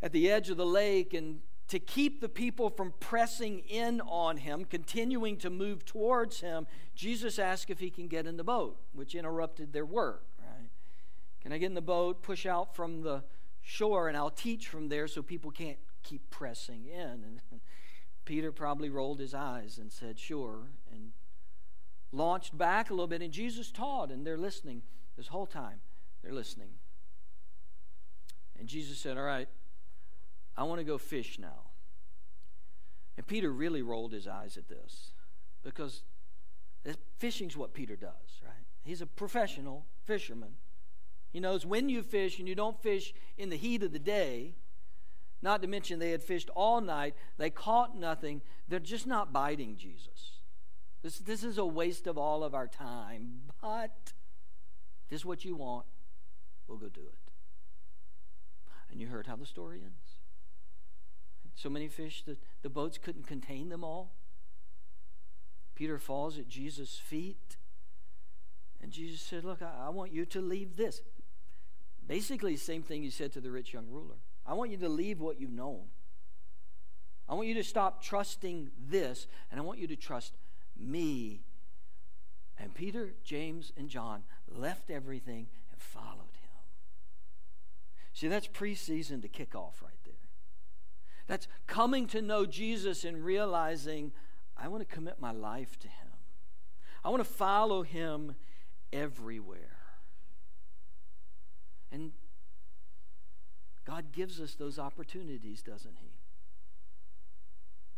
at 0.00 0.12
the 0.12 0.30
edge 0.30 0.50
of 0.50 0.56
the 0.56 0.66
lake 0.66 1.14
and 1.14 1.40
to 1.68 1.78
keep 1.78 2.20
the 2.20 2.28
people 2.28 2.68
from 2.68 2.92
pressing 3.00 3.60
in 3.60 4.00
on 4.02 4.36
him, 4.36 4.64
continuing 4.64 5.38
to 5.38 5.50
move 5.50 5.84
towards 5.84 6.40
him, 6.40 6.66
Jesus 6.94 7.38
asks 7.38 7.70
if 7.70 7.80
he 7.80 7.90
can 7.90 8.06
get 8.06 8.26
in 8.26 8.36
the 8.36 8.44
boat, 8.44 8.78
which 8.92 9.14
interrupted 9.14 9.72
their 9.72 9.86
work, 9.86 10.26
right? 10.38 10.68
Can 11.40 11.52
I 11.52 11.58
get 11.58 11.66
in 11.66 11.74
the 11.74 11.80
boat, 11.80 12.22
push 12.22 12.44
out 12.44 12.76
from 12.76 13.00
the 13.00 13.24
shore, 13.64 14.08
and 14.08 14.16
I'll 14.16 14.30
teach 14.30 14.68
from 14.68 14.88
there 14.88 15.08
so 15.08 15.22
people 15.22 15.50
can't 15.50 15.78
keep 16.02 16.30
pressing 16.30 16.86
in? 16.86 17.24
And 17.24 17.40
Peter 18.24 18.52
probably 18.52 18.90
rolled 18.90 19.18
his 19.18 19.34
eyes 19.34 19.78
and 19.78 19.90
said, 19.90 20.18
Sure, 20.18 20.68
and 20.92 21.12
launched 22.12 22.56
back 22.56 22.90
a 22.90 22.92
little 22.92 23.08
bit, 23.08 23.22
and 23.22 23.32
Jesus 23.32 23.72
taught, 23.72 24.10
and 24.10 24.26
they're 24.26 24.38
listening 24.38 24.82
this 25.16 25.28
whole 25.28 25.46
time. 25.46 25.80
They're 26.22 26.32
listening. 26.32 26.70
And 28.58 28.68
Jesus 28.68 28.98
said, 28.98 29.16
All 29.16 29.24
right, 29.24 29.48
I 30.56 30.62
want 30.64 30.78
to 30.78 30.84
go 30.84 30.98
fish 30.98 31.38
now. 31.38 31.70
And 33.16 33.26
Peter 33.26 33.50
really 33.50 33.82
rolled 33.82 34.12
his 34.12 34.26
eyes 34.26 34.56
at 34.56 34.68
this 34.68 35.12
because 35.62 36.02
fishing's 37.18 37.56
what 37.56 37.74
Peter 37.74 37.96
does, 37.96 38.40
right? 38.44 38.66
He's 38.82 39.00
a 39.00 39.06
professional 39.06 39.86
fisherman. 40.04 40.56
He 41.34 41.40
knows 41.40 41.66
when 41.66 41.90
you 41.90 42.02
fish 42.02 42.38
and 42.38 42.48
you 42.48 42.54
don't 42.54 42.82
fish 42.82 43.12
in 43.36 43.50
the 43.50 43.56
heat 43.56 43.82
of 43.82 43.92
the 43.92 43.98
day. 43.98 44.54
Not 45.42 45.60
to 45.60 45.68
mention 45.68 45.98
they 45.98 46.12
had 46.12 46.22
fished 46.22 46.48
all 46.54 46.80
night, 46.80 47.14
they 47.36 47.50
caught 47.50 47.94
nothing. 47.94 48.40
They're 48.66 48.80
just 48.80 49.06
not 49.06 49.34
biting 49.34 49.76
Jesus. 49.76 50.38
This, 51.02 51.18
this 51.18 51.44
is 51.44 51.58
a 51.58 51.66
waste 51.66 52.06
of 52.06 52.16
all 52.16 52.42
of 52.42 52.54
our 52.54 52.66
time. 52.66 53.42
But 53.60 54.14
if 55.02 55.10
this 55.10 55.20
is 55.20 55.26
what 55.26 55.44
you 55.44 55.54
want, 55.54 55.84
we'll 56.66 56.78
go 56.78 56.88
do 56.88 57.02
it. 57.02 57.30
And 58.90 58.98
you 58.98 59.08
heard 59.08 59.26
how 59.26 59.36
the 59.36 59.44
story 59.44 59.82
ends 59.84 60.14
so 61.54 61.70
many 61.70 61.88
fish 61.88 62.22
that 62.26 62.38
the 62.62 62.68
boats 62.68 62.98
couldn't 62.98 63.26
contain 63.26 63.68
them 63.68 63.84
all. 63.84 64.12
Peter 65.74 65.98
falls 65.98 66.38
at 66.38 66.48
Jesus' 66.48 66.98
feet. 66.98 67.56
And 68.80 68.92
Jesus 68.92 69.20
said, 69.20 69.44
Look, 69.44 69.62
I, 69.62 69.86
I, 69.86 69.88
want 69.88 70.12
you 70.12 70.26
to 70.26 70.40
leave 70.40 70.76
this. 70.76 71.00
Basically, 72.06 72.54
the 72.54 72.60
same 72.60 72.82
thing 72.82 73.02
he 73.02 73.10
said 73.10 73.32
to 73.32 73.40
the 73.40 73.50
rich 73.50 73.72
young 73.72 73.86
ruler. 73.90 74.16
I 74.46 74.54
want 74.54 74.70
you 74.70 74.76
to 74.78 74.88
leave 74.88 75.20
what 75.20 75.40
you've 75.40 75.52
known. 75.52 75.84
I 77.28 77.34
want 77.34 77.48
you 77.48 77.54
to 77.54 77.64
stop 77.64 78.02
trusting 78.02 78.70
this, 78.78 79.26
and 79.50 79.58
I 79.58 79.62
want 79.62 79.78
you 79.78 79.86
to 79.86 79.96
trust 79.96 80.34
me. 80.76 81.42
And 82.58 82.74
Peter, 82.74 83.14
James, 83.24 83.72
and 83.76 83.88
John 83.88 84.22
left 84.48 84.90
everything 84.90 85.48
and 85.72 85.80
followed 85.80 86.36
him. 86.40 86.44
See, 88.12 88.28
that's 88.28 88.46
preseason 88.46 89.22
to 89.22 89.28
kick 89.28 89.54
off 89.54 89.82
right 89.82 89.92
there. 90.04 90.14
that's 91.26 91.48
coming 91.66 92.06
to 92.08 92.20
know 92.20 92.44
Jesus 92.44 93.04
and 93.04 93.24
realizing 93.24 94.12
I 94.56 94.68
want 94.68 94.88
to 94.88 94.94
commit 94.94 95.20
my 95.20 95.32
life 95.32 95.78
to 95.80 95.88
Him. 95.88 96.08
I 97.04 97.10
want 97.10 97.24
to 97.24 97.30
follow 97.30 97.82
Him 97.82 98.36
everywhere. 98.92 99.73
And 101.94 102.10
God 103.86 104.06
gives 104.12 104.40
us 104.40 104.54
those 104.54 104.80
opportunities, 104.80 105.62
doesn't 105.62 105.98
He? 106.00 106.10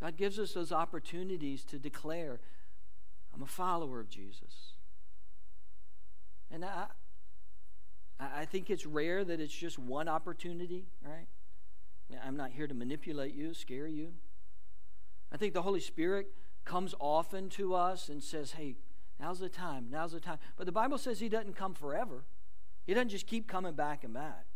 God 0.03 0.19
gives 0.19 0.39
us 0.39 0.53
those 0.53 0.71
opportunities 0.71 1.65
to 1.65 1.79
declare, 1.79 2.39
I'm 3.35 3.43
a 3.43 3.47
follower 3.47 3.99
of 3.99 4.11
Jesus. 4.11 4.75
And 6.51 6.63
I, 6.63 6.89
I 8.21 8.45
think 8.45 8.69
it's 8.69 8.85
rare 8.85 9.25
that 9.25 9.41
it's 9.41 9.55
just 9.55 9.79
one 9.79 10.09
opportunity, 10.09 10.85
right? 11.03 11.27
I'm 12.23 12.37
not 12.37 12.51
here 12.51 12.67
to 12.67 12.75
manipulate 12.75 13.35
you, 13.35 13.55
scare 13.55 13.89
you. 13.89 14.13
I 15.33 15.39
think 15.39 15.55
the 15.55 15.63
Holy 15.63 15.81
Spirit 15.81 16.29
comes 16.67 16.95
often 17.01 17.49
to 17.51 17.75
us 17.75 18.11
and 18.11 18.23
says, 18.23 18.53
hey, 18.53 18.77
now's 19.19 19.39
the 19.39 19.49
time, 19.49 19.87
now's 19.91 20.13
the 20.13 20.21
time. 20.21 20.39
But 20.59 20.67
the 20.67 20.73
Bible 20.73 20.99
says 20.99 21.19
He 21.21 21.31
doesn't 21.31 21.57
come 21.57 21.73
forever, 21.73 22.25
He 22.87 22.95
doesn't 22.95 23.09
just 23.09 23.27
keep 23.27 23.49
coming 23.49 23.75
back 23.75 24.05
and 24.05 24.15
back. 24.15 24.47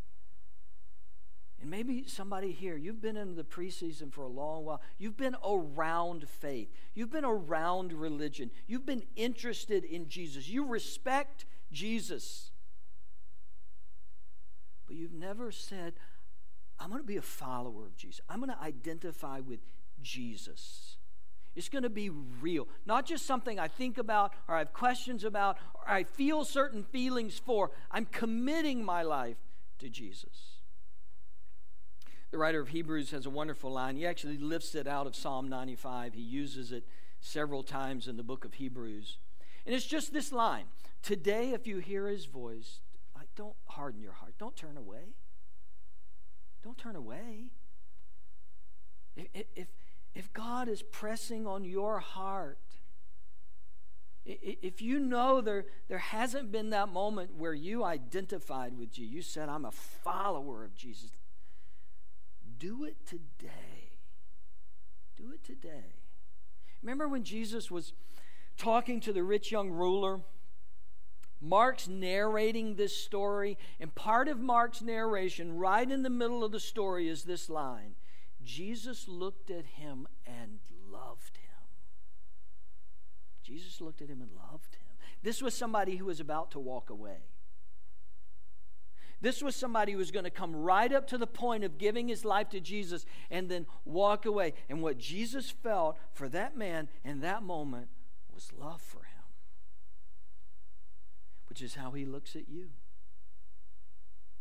And 1.60 1.70
maybe 1.70 2.04
somebody 2.06 2.52
here, 2.52 2.76
you've 2.76 3.02
been 3.02 3.18
in 3.18 3.34
the 3.34 3.44
preseason 3.44 4.10
for 4.10 4.22
a 4.22 4.28
long 4.28 4.64
while. 4.64 4.80
You've 4.98 5.16
been 5.16 5.36
around 5.46 6.26
faith. 6.26 6.72
You've 6.94 7.10
been 7.10 7.24
around 7.24 7.92
religion. 7.92 8.50
You've 8.66 8.86
been 8.86 9.02
interested 9.14 9.84
in 9.84 10.08
Jesus. 10.08 10.48
You 10.48 10.64
respect 10.64 11.44
Jesus. 11.70 12.50
But 14.86 14.96
you've 14.96 15.12
never 15.12 15.52
said, 15.52 15.94
I'm 16.78 16.88
going 16.88 17.02
to 17.02 17.06
be 17.06 17.18
a 17.18 17.22
follower 17.22 17.84
of 17.84 17.94
Jesus. 17.94 18.22
I'm 18.28 18.40
going 18.40 18.50
to 18.50 18.62
identify 18.62 19.40
with 19.40 19.60
Jesus. 20.00 20.96
It's 21.56 21.68
going 21.68 21.82
to 21.82 21.90
be 21.90 22.10
real, 22.10 22.68
not 22.86 23.06
just 23.06 23.26
something 23.26 23.58
I 23.58 23.68
think 23.68 23.98
about 23.98 24.32
or 24.46 24.54
I 24.54 24.58
have 24.58 24.72
questions 24.72 25.24
about 25.24 25.58
or 25.74 25.90
I 25.90 26.04
feel 26.04 26.44
certain 26.44 26.84
feelings 26.84 27.38
for. 27.38 27.70
I'm 27.90 28.06
committing 28.06 28.84
my 28.84 29.02
life 29.02 29.36
to 29.80 29.88
Jesus. 29.88 30.60
The 32.30 32.38
writer 32.38 32.60
of 32.60 32.68
Hebrews 32.68 33.10
has 33.10 33.26
a 33.26 33.30
wonderful 33.30 33.72
line. 33.72 33.96
He 33.96 34.06
actually 34.06 34.38
lifts 34.38 34.76
it 34.76 34.86
out 34.86 35.08
of 35.08 35.16
Psalm 35.16 35.48
95. 35.48 36.14
He 36.14 36.22
uses 36.22 36.70
it 36.70 36.84
several 37.20 37.64
times 37.64 38.06
in 38.06 38.16
the 38.16 38.22
book 38.22 38.44
of 38.44 38.54
Hebrews. 38.54 39.18
And 39.66 39.74
it's 39.74 39.86
just 39.86 40.12
this 40.12 40.32
line 40.32 40.66
Today, 41.02 41.52
if 41.52 41.66
you 41.66 41.78
hear 41.78 42.06
his 42.08 42.26
voice, 42.26 42.80
like, 43.16 43.28
don't 43.34 43.56
harden 43.66 44.02
your 44.02 44.12
heart, 44.12 44.34
don't 44.38 44.54
turn 44.54 44.76
away. 44.76 45.14
Don't 46.62 46.76
turn 46.76 46.94
away. 46.94 47.46
If, 49.16 49.46
if, 49.56 49.66
if 50.14 50.32
God 50.32 50.68
is 50.68 50.82
pressing 50.82 51.46
on 51.46 51.64
your 51.64 52.00
heart, 52.00 52.58
if 54.24 54.82
you 54.82 54.98
know 54.98 55.40
there, 55.40 55.66
there 55.88 55.98
hasn't 55.98 56.52
been 56.52 56.70
that 56.70 56.88
moment 56.88 57.36
where 57.36 57.54
you 57.54 57.84
identified 57.84 58.76
with 58.76 58.92
Jesus, 58.92 59.12
you 59.12 59.22
said, 59.22 59.48
I'm 59.48 59.64
a 59.64 59.70
follower 59.70 60.64
of 60.64 60.74
Jesus, 60.74 61.10
do 62.58 62.84
it 62.84 62.96
today. 63.06 63.98
Do 65.16 65.32
it 65.32 65.44
today. 65.44 65.94
Remember 66.82 67.08
when 67.08 67.24
Jesus 67.24 67.70
was 67.70 67.92
talking 68.56 69.00
to 69.00 69.12
the 69.12 69.22
rich 69.22 69.50
young 69.50 69.70
ruler? 69.70 70.20
Mark's 71.40 71.88
narrating 71.88 72.74
this 72.74 72.96
story, 72.96 73.56
and 73.78 73.94
part 73.94 74.28
of 74.28 74.38
Mark's 74.38 74.82
narration, 74.82 75.56
right 75.56 75.90
in 75.90 76.02
the 76.02 76.10
middle 76.10 76.44
of 76.44 76.52
the 76.52 76.60
story, 76.60 77.08
is 77.08 77.24
this 77.24 77.48
line 77.48 77.89
Jesus 78.44 79.06
looked 79.08 79.50
at 79.50 79.66
him 79.66 80.08
and 80.26 80.60
loved 80.90 81.36
him. 81.36 81.50
Jesus 83.42 83.80
looked 83.80 84.02
at 84.02 84.08
him 84.08 84.20
and 84.20 84.30
loved 84.32 84.74
him. 84.74 84.96
This 85.22 85.42
was 85.42 85.54
somebody 85.54 85.96
who 85.96 86.06
was 86.06 86.20
about 86.20 86.50
to 86.52 86.58
walk 86.58 86.90
away. 86.90 87.28
This 89.20 89.42
was 89.42 89.54
somebody 89.54 89.92
who 89.92 89.98
was 89.98 90.10
going 90.10 90.24
to 90.24 90.30
come 90.30 90.56
right 90.56 90.90
up 90.90 91.06
to 91.08 91.18
the 91.18 91.26
point 91.26 91.62
of 91.62 91.76
giving 91.76 92.08
his 92.08 92.24
life 92.24 92.48
to 92.50 92.60
Jesus 92.60 93.04
and 93.30 93.50
then 93.50 93.66
walk 93.84 94.24
away. 94.24 94.54
And 94.70 94.82
what 94.82 94.96
Jesus 94.96 95.50
felt 95.50 95.98
for 96.12 96.28
that 96.30 96.56
man 96.56 96.88
in 97.04 97.20
that 97.20 97.42
moment 97.42 97.88
was 98.32 98.50
love 98.58 98.80
for 98.80 99.00
him 99.00 99.20
which 101.50 101.60
is 101.60 101.74
how 101.74 101.90
he 101.90 102.06
looks 102.06 102.36
at 102.36 102.48
you. 102.48 102.68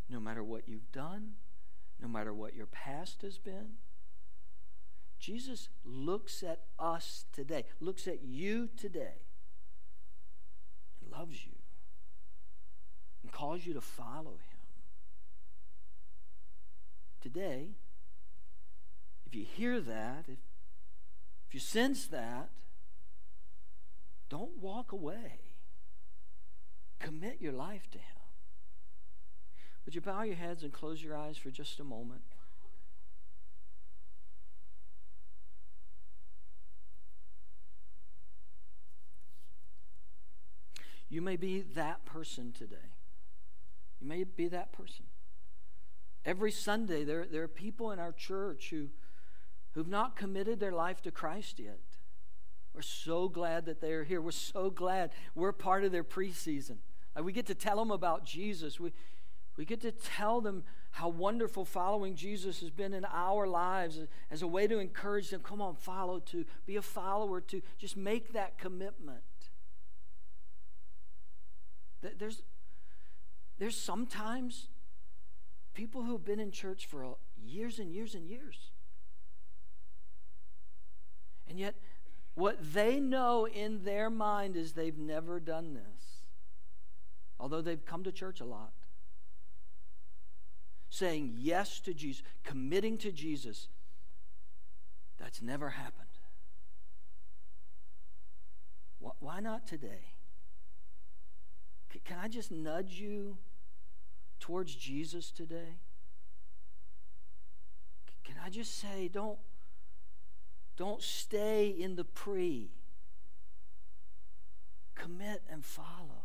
No 0.10 0.20
matter 0.20 0.44
what 0.44 0.70
you've 0.70 0.92
done, 0.92 1.34
no 2.00 2.08
matter 2.08 2.34
what 2.34 2.56
your 2.56 2.68
past 2.68 3.24
has 3.24 3.40
been, 3.40 3.78
Jesus 5.20 5.70
looks 5.84 6.44
at 6.44 6.62
us 6.78 7.26
today, 7.34 7.66
looks 7.80 8.08
at 8.08 8.24
you 8.24 8.70
today, 8.78 9.26
and 11.02 11.12
loves 11.12 11.46
you, 11.46 11.54
and 13.24 13.32
calls 13.32 13.66
you 13.66 13.74
to 13.74 13.82
follow 13.82 14.32
him. 14.32 14.60
Today, 17.22 17.72
if 19.26 19.36
you 19.36 19.44
hear 19.44 19.82
that, 19.82 20.26
if, 20.28 20.40
if 21.48 21.54
you 21.54 21.60
sense 21.60 22.08
that, 22.08 22.50
don't 24.30 24.58
walk 24.62 24.92
away. 24.92 25.40
Commit 27.00 27.38
your 27.42 27.54
life 27.54 27.90
to 27.92 27.98
Him. 27.98 28.06
Would 29.86 29.96
you 29.96 30.02
bow 30.02 30.22
your 30.24 30.36
heads 30.36 30.64
and 30.64 30.72
close 30.72 31.04
your 31.04 31.16
eyes 31.16 31.38
for 31.38 31.50
just 31.50 31.80
a 31.80 31.84
moment? 31.84 32.22
You 41.10 41.22
may 41.22 41.36
be 41.36 41.62
that 41.76 42.06
person 42.06 42.52
today. 42.52 42.76
You 44.00 44.08
may 44.08 44.24
be 44.24 44.48
that 44.50 44.72
person. 44.72 45.06
Every 46.26 46.52
Sunday, 46.52 47.04
there, 47.04 47.26
there 47.26 47.44
are 47.44 47.48
people 47.48 47.92
in 47.92 48.00
our 48.00 48.12
church 48.12 48.70
who, 48.70 48.90
who've 49.72 49.88
not 49.88 50.16
committed 50.16 50.60
their 50.60 50.72
life 50.72 51.02
to 51.02 51.12
Christ 51.12 51.60
yet. 51.60 51.80
We're 52.74 52.82
so 52.82 53.28
glad 53.28 53.66
that 53.66 53.82
they 53.82 53.94
are 53.94 54.04
here. 54.04 54.22
We're 54.22 54.32
so 54.32 54.70
glad 54.70 55.12
we're 55.34 55.52
part 55.52 55.84
of 55.84 55.92
their 55.92 56.04
preseason. 56.04 56.78
Like 57.16 57.26
we 57.26 57.34
get 57.34 57.48
to 57.48 57.56
tell 57.56 57.78
them 57.78 57.92
about 57.92 58.24
Jesus. 58.24 58.80
We, 58.80 58.94
we 59.58 59.66
get 59.66 59.82
to 59.82 59.92
tell 59.92 60.40
them 60.40 60.64
how 60.92 61.10
wonderful 61.10 61.66
following 61.66 62.16
Jesus 62.16 62.62
has 62.62 62.70
been 62.70 62.94
in 62.94 63.06
our 63.06 63.48
lives 63.48 64.00
as 64.32 64.42
a 64.42 64.48
way 64.48 64.68
to 64.68 64.80
encourage 64.80 65.30
them. 65.30 65.42
Come 65.42 65.62
on, 65.62 65.76
follow 65.76 66.20
to 66.20 66.46
be 66.66 66.76
a 66.76 66.82
follower 66.82 67.42
to 67.42 67.62
just 67.78 67.98
make 67.98 68.34
that 68.34 68.58
commitment. 68.58 69.22
There's, 72.02 72.42
there's 73.58 73.76
sometimes 73.76 74.68
people 75.74 76.04
who 76.04 76.14
have 76.14 76.26
been 76.26 76.40
in 76.40 76.52
church 76.52 76.86
for 76.86 77.06
uh, 77.06 77.10
years 77.42 77.80
and 77.80 77.92
years 77.92 78.16
and 78.16 78.28
years. 78.28 78.72
And 81.48 81.60
yet, 81.60 81.76
what 82.36 82.58
they 82.74 83.00
know 83.00 83.48
in 83.48 83.84
their 83.84 84.10
mind 84.10 84.56
is 84.56 84.74
they've 84.74 84.98
never 84.98 85.40
done 85.40 85.74
this, 85.74 86.24
although 87.40 87.62
they've 87.62 87.86
come 87.86 88.04
to 88.04 88.12
church 88.12 88.40
a 88.40 88.46
lot. 88.46 88.72
Saying 90.90 91.36
yes 91.38 91.80
to 91.82 91.94
Jesus, 91.94 92.24
committing 92.44 92.98
to 93.00 93.12
Jesus, 93.12 93.68
that's 95.20 95.42
never 95.42 95.70
happened. 95.70 96.08
Why 99.20 99.40
not 99.40 99.68
today? 99.68 100.14
Can 102.06 102.18
I 102.22 102.28
just 102.28 102.52
nudge 102.52 102.94
you 102.94 103.38
towards 104.40 104.76
Jesus 104.76 105.32
today? 105.32 105.78
Can 108.24 108.36
I 108.44 108.50
just 108.50 108.80
say, 108.80 109.10
don't, 109.12 109.40
don't 110.78 111.02
stay 111.02 111.68
in 111.70 111.96
the 111.96 112.04
pre. 112.04 112.70
Commit 114.96 115.42
and 115.50 115.66
follow. 115.66 116.24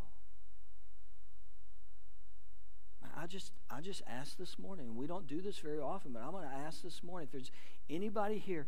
I 3.17 3.27
just 3.27 3.51
I 3.71 3.81
just 3.81 4.01
asked 4.07 4.37
this 4.37 4.59
morning. 4.59 4.95
We 4.95 5.07
don't 5.07 5.25
do 5.25 5.41
this 5.41 5.57
very 5.57 5.79
often, 5.79 6.11
but 6.11 6.21
I'm 6.21 6.31
going 6.31 6.47
to 6.47 6.55
ask 6.55 6.81
this 6.81 7.01
morning 7.01 7.27
if 7.27 7.31
there's 7.31 7.51
anybody 7.89 8.37
here 8.37 8.67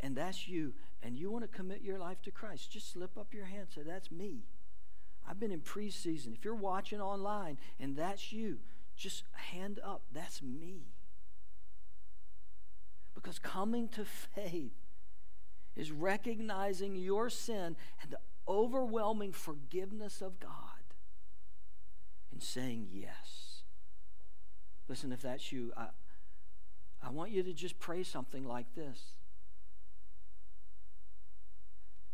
and 0.00 0.16
that's 0.16 0.48
you 0.48 0.72
and 1.02 1.16
you 1.16 1.30
want 1.30 1.44
to 1.44 1.48
commit 1.48 1.82
your 1.82 1.98
life 1.98 2.22
to 2.22 2.30
Christ, 2.30 2.70
just 2.70 2.92
slip 2.92 3.18
up 3.18 3.34
your 3.34 3.44
hand 3.44 3.66
say 3.74 3.82
that's 3.82 4.10
me. 4.10 4.44
I've 5.28 5.38
been 5.38 5.52
in 5.52 5.60
preseason. 5.60 6.34
If 6.34 6.44
you're 6.44 6.54
watching 6.54 7.00
online 7.00 7.58
and 7.78 7.96
that's 7.96 8.32
you, 8.32 8.58
just 8.96 9.24
hand 9.32 9.80
up. 9.84 10.02
That's 10.12 10.42
me. 10.42 10.86
Because 13.14 13.38
coming 13.38 13.88
to 13.90 14.04
faith 14.04 14.72
is 15.76 15.90
recognizing 15.92 16.96
your 16.96 17.30
sin 17.30 17.76
and 18.02 18.10
the 18.10 18.18
overwhelming 18.48 19.32
forgiveness 19.32 20.20
of 20.20 20.40
God 20.40 20.50
and 22.32 22.42
saying 22.42 22.88
yes. 22.90 23.62
Listen, 24.88 25.12
if 25.12 25.22
that's 25.22 25.52
you, 25.52 25.72
I, 25.76 25.86
I 27.02 27.10
want 27.10 27.30
you 27.30 27.42
to 27.42 27.52
just 27.52 27.78
pray 27.78 28.02
something 28.02 28.44
like 28.46 28.74
this 28.74 29.14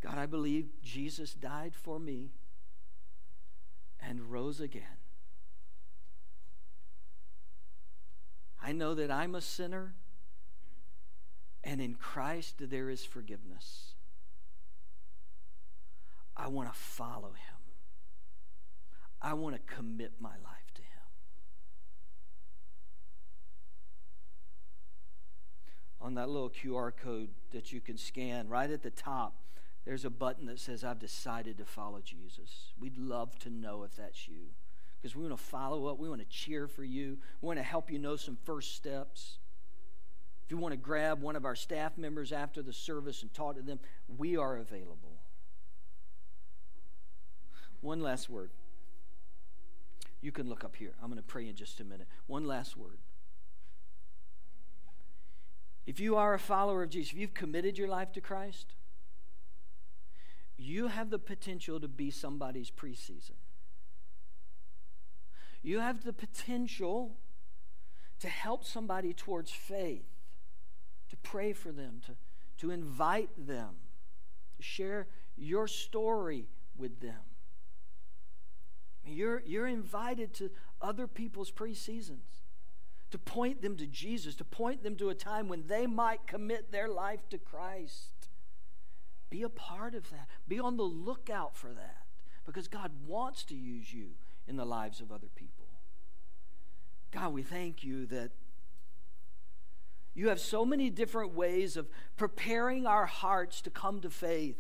God, 0.01 0.17
I 0.17 0.27
believe 0.27 0.69
Jesus 0.83 1.35
died 1.35 1.75
for 1.75 1.99
me 1.99 2.31
and 4.01 4.31
rose 4.31 4.61
again. 4.61 4.83
I 8.63 8.73
know 8.73 8.95
that 8.95 9.11
I'm 9.11 9.35
a 9.35 9.41
sinner, 9.41 9.95
and 11.65 11.81
in 11.81 11.95
Christ 11.95 12.57
there 12.59 12.91
is 12.91 13.05
forgiveness. 13.05 13.95
I 16.37 16.49
want 16.49 16.73
to 16.73 16.79
follow 16.79 17.31
him. 17.31 17.59
I 19.21 19.35
want 19.35 19.57
to 19.57 19.75
commit 19.75 20.13
my 20.21 20.29
life 20.29 20.73
to 20.75 20.83
him. 20.83 20.89
On 26.01 26.15
that 26.15 26.29
little 26.29 26.51
QR 26.51 26.93
code 26.97 27.31
that 27.53 27.73
you 27.73 27.81
can 27.81 27.97
scan 27.97 28.49
right 28.49 28.71
at 28.71 28.83
the 28.83 28.91
top, 28.91 29.35
there's 29.89 30.05
a 30.05 30.11
button 30.11 30.45
that 30.45 30.61
says, 30.61 30.85
I've 30.85 30.99
decided 30.99 31.57
to 31.57 31.65
follow 31.65 32.03
Jesus. 32.05 32.75
We'd 32.79 32.99
love 32.99 33.39
to 33.39 33.49
know 33.49 33.85
if 33.85 33.97
that's 33.97 34.29
you 34.29 34.49
because 35.01 35.17
we 35.17 35.23
want 35.23 35.35
to 35.35 35.43
follow 35.43 35.87
up. 35.87 35.99
We 35.99 36.11
want 36.11 36.21
to 36.21 36.27
cheer 36.27 36.69
for 36.69 36.85
you. 36.85 37.17
We 37.41 37.47
want 37.47 37.59
to 37.59 37.63
help 37.63 37.91
you 37.91 37.99
know 37.99 38.15
some 38.15 38.37
first 38.45 38.77
steps. 38.77 39.39
If 40.45 40.51
you 40.51 40.59
want 40.59 40.73
to 40.73 40.77
grab 40.77 41.23
one 41.23 41.37
of 41.37 41.47
our 41.47 41.55
staff 41.55 41.97
members 41.97 42.33
after 42.33 42.61
the 42.61 42.73
service 42.73 43.23
and 43.23 43.33
talk 43.33 43.57
to 43.57 43.63
them, 43.63 43.81
we 44.15 44.37
are 44.37 44.59
available. 44.59 45.23
One 47.81 48.03
last 48.03 48.29
word. 48.29 48.51
You 50.21 50.33
can 50.33 50.51
look 50.51 50.65
up 50.65 50.77
here. 50.77 50.93
I'm 51.03 51.09
going 51.09 51.17
to 51.17 51.27
pray 51.27 51.49
in 51.49 51.57
just 51.57 51.81
a 51.81 51.85
minute. 51.85 52.09
One 52.27 52.47
last 52.47 52.77
word. 52.77 52.99
If 55.87 55.99
you 55.99 56.17
are 56.17 56.35
a 56.35 56.39
follower 56.39 56.83
of 56.83 56.91
Jesus, 56.91 57.15
if 57.15 57.19
you've 57.19 57.33
committed 57.33 57.79
your 57.79 57.89
life 57.89 58.13
to 58.13 58.21
Christ, 58.21 58.75
you 60.59 60.89
have 60.89 61.11
the 61.11 61.19
potential 61.19 61.79
to 61.79 61.89
be 61.89 62.11
somebody's 62.11 62.71
preseason. 62.71 63.39
You 65.63 65.79
have 65.79 66.05
the 66.05 66.13
potential 66.13 67.17
to 68.19 68.29
help 68.29 68.65
somebody 68.65 69.13
towards 69.13 69.53
faith, 69.53 70.09
to 71.09 71.17
pray 71.17 71.53
for 71.53 71.71
them, 71.71 72.01
to, 72.07 72.13
to 72.59 72.73
invite 72.73 73.31
them, 73.47 73.77
to 74.57 74.63
share 74.63 75.07
your 75.37 75.69
story 75.69 76.49
with 76.77 77.01
them. 77.01 77.21
You're, 79.07 79.43
you're 79.47 79.69
invited 79.69 80.35
to 80.35 80.51
other 80.83 81.07
people's 81.07 81.51
preseasons, 81.53 82.43
to 83.11 83.19
point 83.19 83.63
them 83.63 83.77
to 83.77 83.87
Jesus, 83.87 84.35
to 84.37 84.45
point 84.45 84.83
them 84.83 84.97
to 84.97 85.09
a 85.09 85.15
time 85.15 85.49
when 85.49 85.67
they 85.67 85.87
might 85.87 86.27
commit 86.27 86.73
their 86.73 86.89
life 86.89 87.29
to 87.31 87.39
Christ. 87.39 88.18
Be 89.31 89.43
a 89.43 89.49
part 89.49 89.95
of 89.95 90.09
that. 90.11 90.29
Be 90.47 90.59
on 90.59 90.77
the 90.77 90.85
lookout 90.85 91.57
for 91.57 91.69
that 91.69 92.05
because 92.47 92.69
God 92.69 92.91
wants 93.07 93.45
to 93.45 93.55
use 93.55 93.93
you 93.93 94.13
in 94.47 94.57
the 94.57 94.65
lives 94.65 95.01
of 95.01 95.13
other 95.13 95.29
people. 95.35 95.67
God, 97.11 97.33
we 97.33 97.43
thank 97.43 97.85
you 97.85 98.07
that 98.07 98.31
you 100.15 100.29
have 100.29 100.41
so 100.41 100.65
many 100.65 100.91
different 100.91 101.35
ways 101.35 101.77
of 101.77 101.89
preparing 102.17 102.87
our 102.87 103.07
hearts 103.07 103.61
to 103.63 103.71
come 103.71 104.01
to 104.01 104.11
faith. 104.11 104.57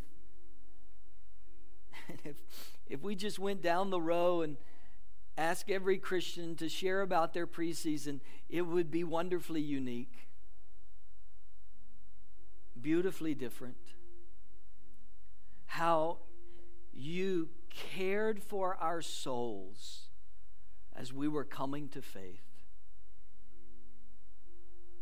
And 2.08 2.18
if, 2.24 2.36
if 2.86 3.02
we 3.02 3.14
just 3.14 3.38
went 3.38 3.62
down 3.62 3.90
the 3.90 4.00
row 4.00 4.42
and 4.42 4.56
asked 5.36 5.70
every 5.70 5.98
Christian 5.98 6.56
to 6.56 6.68
share 6.68 7.00
about 7.00 7.32
their 7.32 7.46
preseason, 7.46 8.20
it 8.48 8.62
would 8.62 8.90
be 8.90 9.02
wonderfully 9.02 9.60
unique, 9.60 10.28
beautifully 12.80 13.34
different 13.34 13.76
how 15.68 16.18
you 16.92 17.48
cared 17.70 18.42
for 18.42 18.76
our 18.80 19.00
souls 19.00 20.08
as 20.96 21.12
we 21.12 21.28
were 21.28 21.44
coming 21.44 21.88
to 21.90 22.02
faith. 22.02 22.42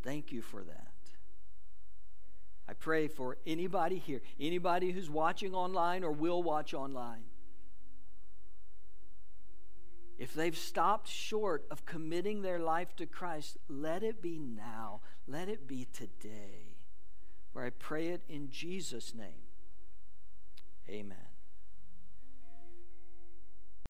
Thank 0.02 0.32
you 0.32 0.42
for 0.42 0.62
that. 0.62 0.88
I 2.68 2.74
pray 2.74 3.06
for 3.08 3.38
anybody 3.46 3.98
here, 3.98 4.20
anybody 4.40 4.90
who's 4.90 5.08
watching 5.08 5.54
online 5.54 6.04
or 6.04 6.10
will 6.10 6.42
watch 6.42 6.74
online. 6.74 7.24
If 10.18 10.34
they've 10.34 10.56
stopped 10.56 11.08
short 11.08 11.64
of 11.70 11.86
committing 11.86 12.42
their 12.42 12.58
life 12.58 12.96
to 12.96 13.06
Christ, 13.06 13.56
let 13.68 14.02
it 14.02 14.20
be 14.20 14.38
now. 14.38 15.00
Let 15.28 15.48
it 15.48 15.68
be 15.68 15.86
today. 15.92 16.76
For 17.52 17.64
I 17.64 17.70
pray 17.70 18.08
it 18.08 18.22
in 18.28 18.50
Jesus' 18.50 19.14
name. 19.14 19.45
Amen. 20.88 21.35